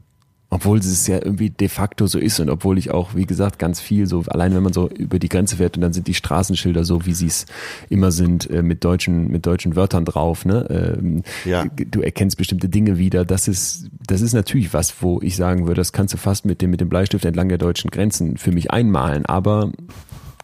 [0.49, 3.81] Obwohl es ja irgendwie de facto so ist und obwohl ich auch, wie gesagt, ganz
[3.81, 6.85] viel so, allein wenn man so über die Grenze fährt und dann sind die Straßenschilder
[6.85, 7.45] so, wie sie es
[7.89, 10.95] immer sind, äh, mit deutschen, mit deutschen Wörtern drauf, ne?
[10.97, 11.65] Ähm, Ja.
[11.65, 13.25] Du erkennst bestimmte Dinge wieder.
[13.25, 16.61] Das ist, das ist natürlich was, wo ich sagen würde, das kannst du fast mit
[16.61, 19.25] dem, mit dem Bleistift entlang der deutschen Grenzen für mich einmalen.
[19.25, 19.71] Aber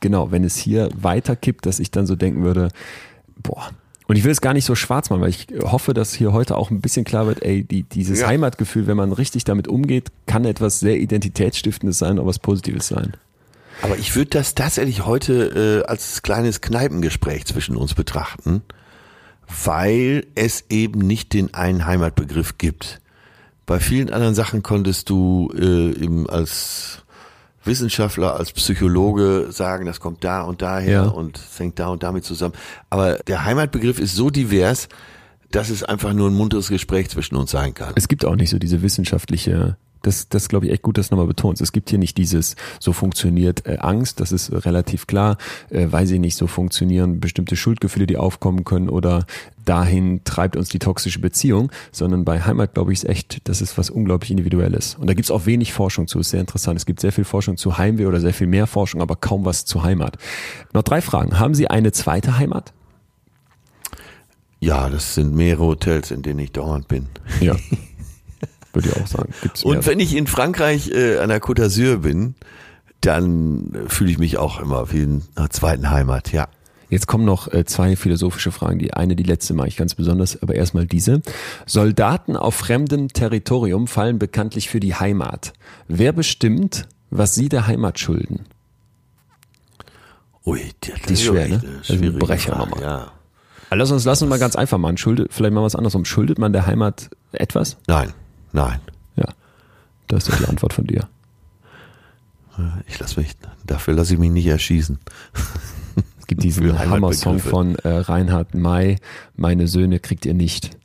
[0.02, 2.70] genau, wenn es hier weiterkippt, dass ich dann so denken würde,
[3.42, 3.70] boah.
[4.14, 6.56] Und ich will es gar nicht so schwarz machen, weil ich hoffe, dass hier heute
[6.56, 8.28] auch ein bisschen klar wird, ey, die, dieses Ja.
[8.28, 13.18] Heimatgefühl, wenn man richtig damit umgeht, kann etwas sehr Identitätsstiftendes sein, aber was Positives sein.
[13.82, 18.62] Aber ich würde das tatsächlich heute äh, als kleines Kneipengespräch zwischen uns betrachten,
[19.66, 23.02] weil es eben nicht den einen Heimatbegriff gibt.
[23.66, 27.03] Bei vielen anderen Sachen konntest du äh, eben als
[27.66, 31.04] Wissenschaftler, als Psychologe sagen, das kommt da und daher Ja.
[31.04, 32.54] und hängt da und damit zusammen.
[32.90, 34.90] Aber der Heimatbegriff ist so divers,
[35.52, 37.94] dass es einfach nur ein munteres Gespräch zwischen uns sein kann.
[37.96, 41.16] Es gibt auch nicht so diese wissenschaftliche, das, das glaube ich echt gut, dass du
[41.16, 41.62] nochmal betonst.
[41.62, 45.38] Es gibt hier nicht dieses, so funktioniert äh, Angst, das ist relativ klar,
[45.70, 49.26] äh, weiß ich nicht, so funktionieren bestimmte Schuldgefühle, die aufkommen können oder
[49.66, 53.78] dahin treibt uns die toxische Beziehung, sondern bei Heimat glaube ich ist echt, das ist
[53.78, 54.96] was unglaublich Individuelles.
[54.96, 56.78] Und da gibt es auch wenig Forschung zu, ist sehr interessant.
[56.78, 59.66] Es gibt sehr viel Forschung zu Heimweh oder sehr viel mehr Forschung, aber kaum was
[59.66, 60.18] zu Heimat.
[60.74, 61.40] Noch drei Fragen.
[61.40, 62.74] Haben Sie eine zweite Heimat?
[64.60, 67.08] Ja, das sind mehrere Hotels, in denen ich dauernd bin.
[67.42, 67.56] Ja.
[68.74, 69.34] Würde ich auch sagen.
[69.42, 69.86] Gibt's Und mehr.
[69.86, 72.36] wenn ich in Frankreich äh, an der Côte d'Azur bin,
[73.02, 76.48] dann äh, fühle ich mich auch immer wie in einer zweiten Heimat, ja.
[76.90, 78.78] Jetzt kommen noch äh, zwei philosophische Fragen.
[78.78, 81.22] Die eine, die letzte mache ich ganz besonders, aber erstmal diese.
[81.66, 85.54] Soldaten auf fremdem Territorium fallen bekanntlich für die Heimat.
[85.88, 88.46] Wer bestimmt, was sie der Heimat schulden?
[90.46, 91.64] Ui, das Die ist schwer, ne?
[91.84, 92.82] schwierige Brecher nochmal.
[92.82, 93.12] Ja.
[93.70, 94.98] Also lass uns, lass uns mal ganz einfach machen.
[94.98, 96.06] Schuldet, vielleicht mal was andersrum.
[96.06, 97.78] Schuldet man der Heimat etwas?
[97.88, 98.14] Nein,
[98.54, 98.80] nein.
[99.16, 99.26] Ja.
[100.08, 101.08] Das ist doch die Antwort von dir.
[102.88, 103.36] Ich lasse mich,
[103.66, 105.00] dafür lasse ich mich nicht erschießen.
[106.20, 108.98] Es gibt diesen Hammer-Song von äh, Reinhard May,
[109.36, 110.78] Meine Söhne kriegt ihr nicht.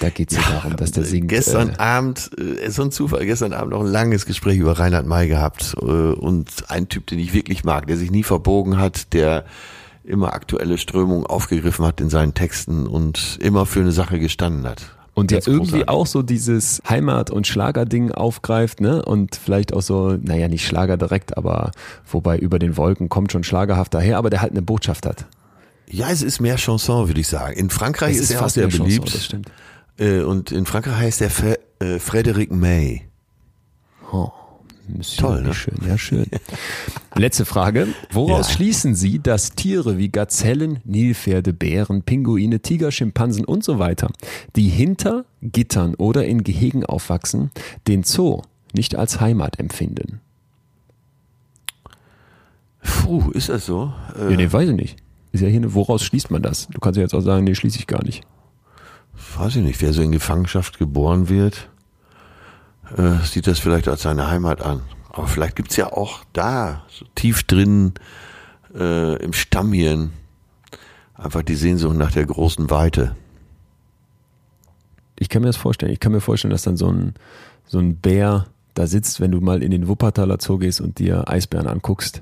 [0.00, 1.28] Da geht es ja, darum, dass der singt.
[1.28, 5.06] Gestern äh, Abend, äh, so ein Zufall, gestern Abend noch ein langes Gespräch über Reinhard
[5.06, 9.14] May gehabt äh, und ein Typ, den ich wirklich mag, der sich nie verbogen hat,
[9.14, 9.46] der
[10.04, 14.95] immer aktuelle Strömungen aufgegriffen hat in seinen Texten und immer für eine Sache gestanden hat.
[15.16, 15.88] Und der irgendwie großartig.
[15.88, 19.02] auch so dieses Heimat- und Schlagerding aufgreift, ne?
[19.02, 21.70] Und vielleicht auch so, naja, nicht Schlager direkt, aber
[22.08, 25.24] wobei über den Wolken kommt schon schlagerhaft daher, aber der halt eine Botschaft hat.
[25.88, 27.56] Ja, es ist mehr Chanson, würde ich sagen.
[27.56, 29.08] In Frankreich Es ist, ist er auch fast sehr Chanson, beliebt.
[29.10, 29.50] stimmt.
[29.98, 33.08] Äh, und in Frankreich heißt er Fre äh, May.
[34.12, 34.30] Oh,
[34.88, 35.54] Monsieur, Toll, ne?
[35.54, 36.26] schön, ja schön.
[37.16, 37.88] Letzte Frage.
[38.12, 38.54] Woraus Ja.
[38.54, 44.10] schließen Sie, dass Tiere wie Gazellen, Nilpferde, Bären, Pinguine, Tiger, Schimpansen und so weiter,
[44.54, 47.50] die hinter Gittern oder in Gehegen aufwachsen,
[47.88, 48.42] den Zoo
[48.74, 50.20] nicht als Heimat empfinden?
[52.82, 53.92] Puh, ist das so?
[54.18, 54.96] Äh, Ja, nee, weiß ich nicht.
[55.32, 56.68] Ist ja hier eine, woraus schließt man das?
[56.68, 58.22] Du kannst ja jetzt auch sagen, nee, schließe ich gar nicht.
[59.36, 61.68] weiß ich nicht, wer so in Gefangenschaft geboren wird,
[62.96, 64.82] äh, sieht das vielleicht als seine Heimat an.
[65.10, 67.94] Aber vielleicht gibt's ja auch da, so tief drin,
[68.74, 70.12] äh, im Stammhirn,
[71.14, 73.16] einfach die Sehnsucht nach der großen Weite.
[75.18, 75.92] Ich kann mir das vorstellen.
[75.92, 77.14] Ich kann mir vorstellen, dass dann so ein,
[77.66, 81.28] so ein Bär da sitzt, wenn du mal in den Wuppertaler Zoo gehst und dir
[81.28, 82.20] Eisbären anguckst.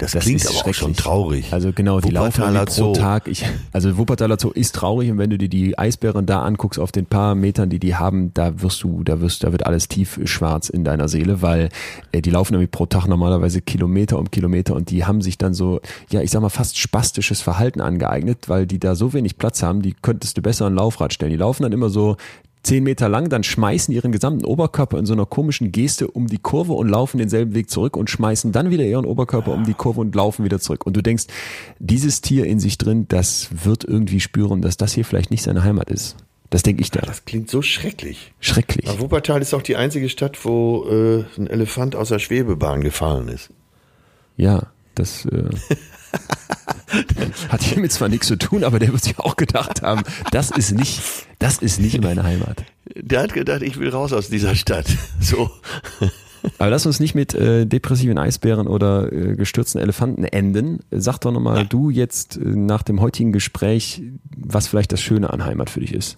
[0.00, 1.52] Das, Das klingt ist aber auch schon traurig.
[1.52, 2.94] Also genau, die laufen pro.
[2.94, 3.28] Tag.
[3.28, 6.90] Ich, also Wuppertaler Zoo ist traurig und wenn du dir die Eisbären da anguckst auf
[6.90, 10.18] den paar Metern, die die haben, da wirst du, da wirst, da wird alles tief
[10.24, 11.68] schwarz in deiner Seele, weil
[12.12, 15.52] äh, die laufen irgendwie pro Tag normalerweise Kilometer um Kilometer und die haben sich dann
[15.52, 19.62] so, ja, ich sag mal fast spastisches Verhalten angeeignet, weil die da so wenig Platz
[19.62, 21.32] haben, die könntest du besser ein Laufrad stellen.
[21.32, 22.16] Die laufen dann immer so
[22.62, 26.38] zehn Meter lang, dann schmeißen ihren gesamten Oberkörper in so einer komischen Geste um die
[26.38, 30.00] Kurve und laufen denselben Weg zurück und schmeißen dann wieder ihren Oberkörper um die Kurve
[30.00, 30.86] und laufen wieder zurück.
[30.86, 31.24] Und du denkst,
[31.78, 35.64] dieses Tier in sich drin, das wird irgendwie spüren, dass das hier vielleicht nicht seine
[35.64, 36.16] Heimat ist.
[36.50, 37.00] Das denke ich da.
[37.00, 38.32] Das klingt so schrecklich.
[38.40, 38.88] Schrecklich.
[38.88, 43.28] Aber Wuppertal ist auch die einzige Stadt, wo äh, ein Elefant aus der Schwebebahn gefallen
[43.28, 43.50] ist.
[44.36, 45.44] Ja, das äh,
[47.48, 50.02] hat hiermit zwar nichts zu tun, aber der wird sich auch gedacht haben,
[50.32, 51.00] das ist nicht,
[51.38, 52.64] das ist nicht meine Heimat.
[52.96, 54.86] Der hat gedacht, ich will raus aus dieser Stadt.
[55.20, 55.50] So.
[56.58, 60.80] Aber lass uns nicht mit äh, depressiven Eisbären oder äh, gestürzten Elefanten enden.
[60.90, 64.02] Sag doch nochmal, du jetzt äh, nach dem heutigen Gespräch,
[64.34, 66.16] was vielleicht das Schöne an Heimat für dich ist.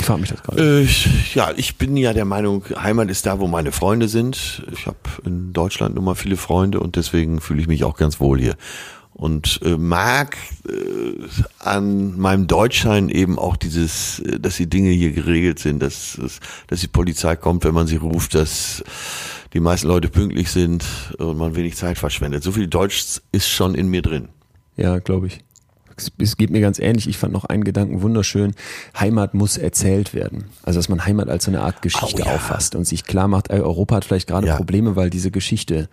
[0.00, 0.82] Ich frage mich das gerade.
[0.82, 0.88] Äh,
[1.34, 4.62] ja, ich bin ja der Meinung, Heimat ist da, wo meine Freunde sind.
[4.72, 8.18] Ich habe in Deutschland nun mal viele Freunde und deswegen fühle ich mich auch ganz
[8.18, 8.56] wohl hier.
[9.20, 10.72] Und äh, mag äh,
[11.58, 16.18] an meinem Deutschschein eben auch dieses, äh, dass die Dinge hier geregelt sind, dass,
[16.68, 18.82] dass die Polizei kommt, wenn man sie ruft, dass
[19.52, 20.86] die meisten Leute pünktlich sind
[21.18, 22.42] und man wenig Zeit verschwendet.
[22.42, 24.30] So viel Deutsch ist schon in mir drin.
[24.78, 25.44] Ja, glaube ich
[26.18, 27.08] es geht mir ganz ähnlich.
[27.08, 28.54] Ich fand noch einen Gedanken wunderschön.
[28.98, 30.46] Heimat muss erzählt werden.
[30.62, 32.34] Also, dass man Heimat als so eine Art Geschichte oh, ja.
[32.34, 34.56] auffasst und sich klar macht, Europa hat vielleicht gerade ja.
[34.56, 35.88] Probleme, weil diese Geschichte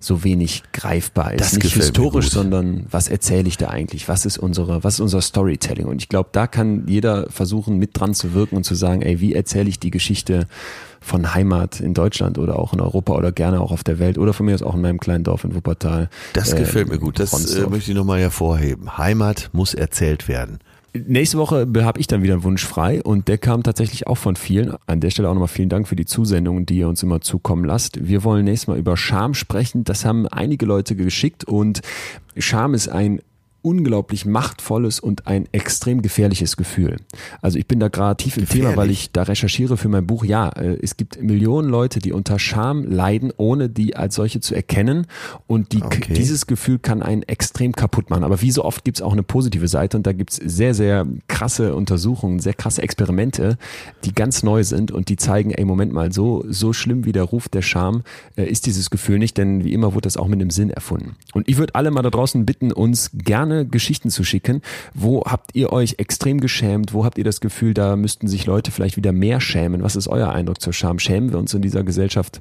[0.00, 1.40] so wenig greifbar ist.
[1.40, 4.08] Das Nicht historisch, sondern was erzähle ich da eigentlich?
[4.08, 5.86] Was ist unsere, was ist unser Storytelling?
[5.86, 9.20] Und ich glaube, da kann jeder versuchen, mit dran zu wirken und zu sagen, ey,
[9.20, 10.46] wie erzähle ich die Geschichte
[11.02, 14.32] von Heimat in Deutschland oder auch in Europa oder gerne auch auf der Welt oder
[14.32, 16.08] von mir aus auch in meinem kleinen Dorf in Wuppertal.
[16.32, 17.18] Das äh, gefällt mir gut.
[17.18, 18.96] Das äh, möchte ich nochmal hervorheben.
[18.96, 20.58] Heimat muss erzählt werden.
[20.94, 24.36] Nächste Woche habe ich dann wieder einen Wunsch frei und der kam tatsächlich auch von
[24.36, 24.74] vielen.
[24.86, 27.64] An der Stelle auch nochmal vielen Dank für die Zusendungen, die ihr uns immer zukommen
[27.64, 28.06] lasst.
[28.06, 29.84] Wir wollen nächstes Mal über Scham sprechen.
[29.84, 31.80] Das haben einige Leute geschickt und
[32.36, 33.22] Scham ist ein
[33.62, 36.96] unglaublich machtvolles und ein extrem gefährliches Gefühl.
[37.40, 38.70] Also ich bin da gerade tief im Gefährlich.
[38.70, 40.24] Thema, weil ich da recherchiere für mein Buch.
[40.24, 44.54] Ja, äh, es gibt Millionen Leute, die unter Scham leiden, ohne die als solche zu
[44.54, 45.06] erkennen.
[45.46, 46.12] Und die, okay.
[46.12, 48.24] dieses Gefühl kann einen extrem kaputt machen.
[48.24, 50.74] Aber wie so oft gibt es auch eine positive Seite und da gibt es sehr,
[50.74, 53.56] sehr krasse Untersuchungen, sehr krasse Experimente,
[54.04, 57.24] die ganz neu sind und die zeigen, ey, Moment mal, so, so schlimm wie der
[57.24, 58.02] Ruf der Scham
[58.36, 61.16] äh, ist dieses Gefühl nicht, denn wie immer wurde das auch mit einem Sinn erfunden.
[61.32, 64.62] Und ich würde alle mal da draußen bitten, uns gerne gerne Geschichten zu schicken.
[64.94, 66.92] Wo habt ihr euch extrem geschämt?
[66.92, 69.82] Wo habt ihr das Gefühl, da müssten sich Leute vielleicht wieder mehr schämen?
[69.82, 70.98] Was ist euer Eindruck zur Scham?
[70.98, 72.40] Schämen wir uns in dieser Gesellschaft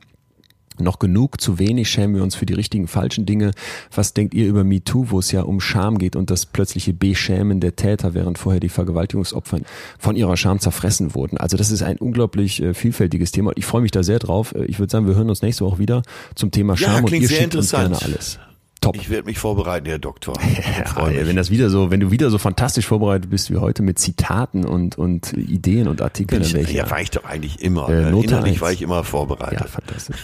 [0.79, 3.51] noch genug, zu wenig schämen wir uns für die richtigen, falschen Dinge.
[3.93, 7.59] Was denkt ihr über MeToo, wo es ja um Scham geht und das plötzliche Beschämen
[7.59, 9.59] der Täter, während vorher die Vergewaltigungsopfer
[9.99, 11.37] von ihrer Scham zerfressen wurden?
[11.37, 13.51] Also das ist ein unglaublich äh, vielfältiges Thema.
[13.57, 14.55] Ich freue mich da sehr drauf.
[14.55, 16.01] Äh, ich würde sagen, wir hören uns nächste Woche wieder
[16.33, 18.39] zum Thema Scham ja, und ihr schickt uns gerne alles.
[18.81, 18.95] Top.
[18.95, 20.33] Ich werde mich vorbereiten, Herr Doktor.
[20.95, 23.99] ja, wenn das wieder so, wenn du wieder so fantastisch vorbereitet bist wie heute mit
[23.99, 27.87] Zitaten und, und Ideen und Artikeln, dann ich, ja, war ich doch eigentlich immer.
[27.89, 28.23] Äh, ne?
[28.23, 29.59] Innerlich war ich immer vorbereitet.
[29.59, 30.17] Ja, fantastisch.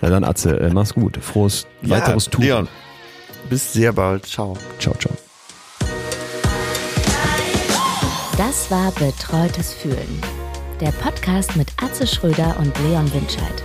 [0.00, 1.18] Na dann, Atze, äh, mach's gut.
[1.20, 2.44] Frohes ja, weiteres Tour.
[2.44, 2.68] Leon,
[3.50, 4.26] bis sehr bald.
[4.26, 4.56] Ciao.
[4.78, 5.12] Ciao, ciao.
[8.36, 10.22] Das war Betreutes Fühlen.
[10.80, 13.64] Der Podcast mit Atze Schröder und Leon Winscheid.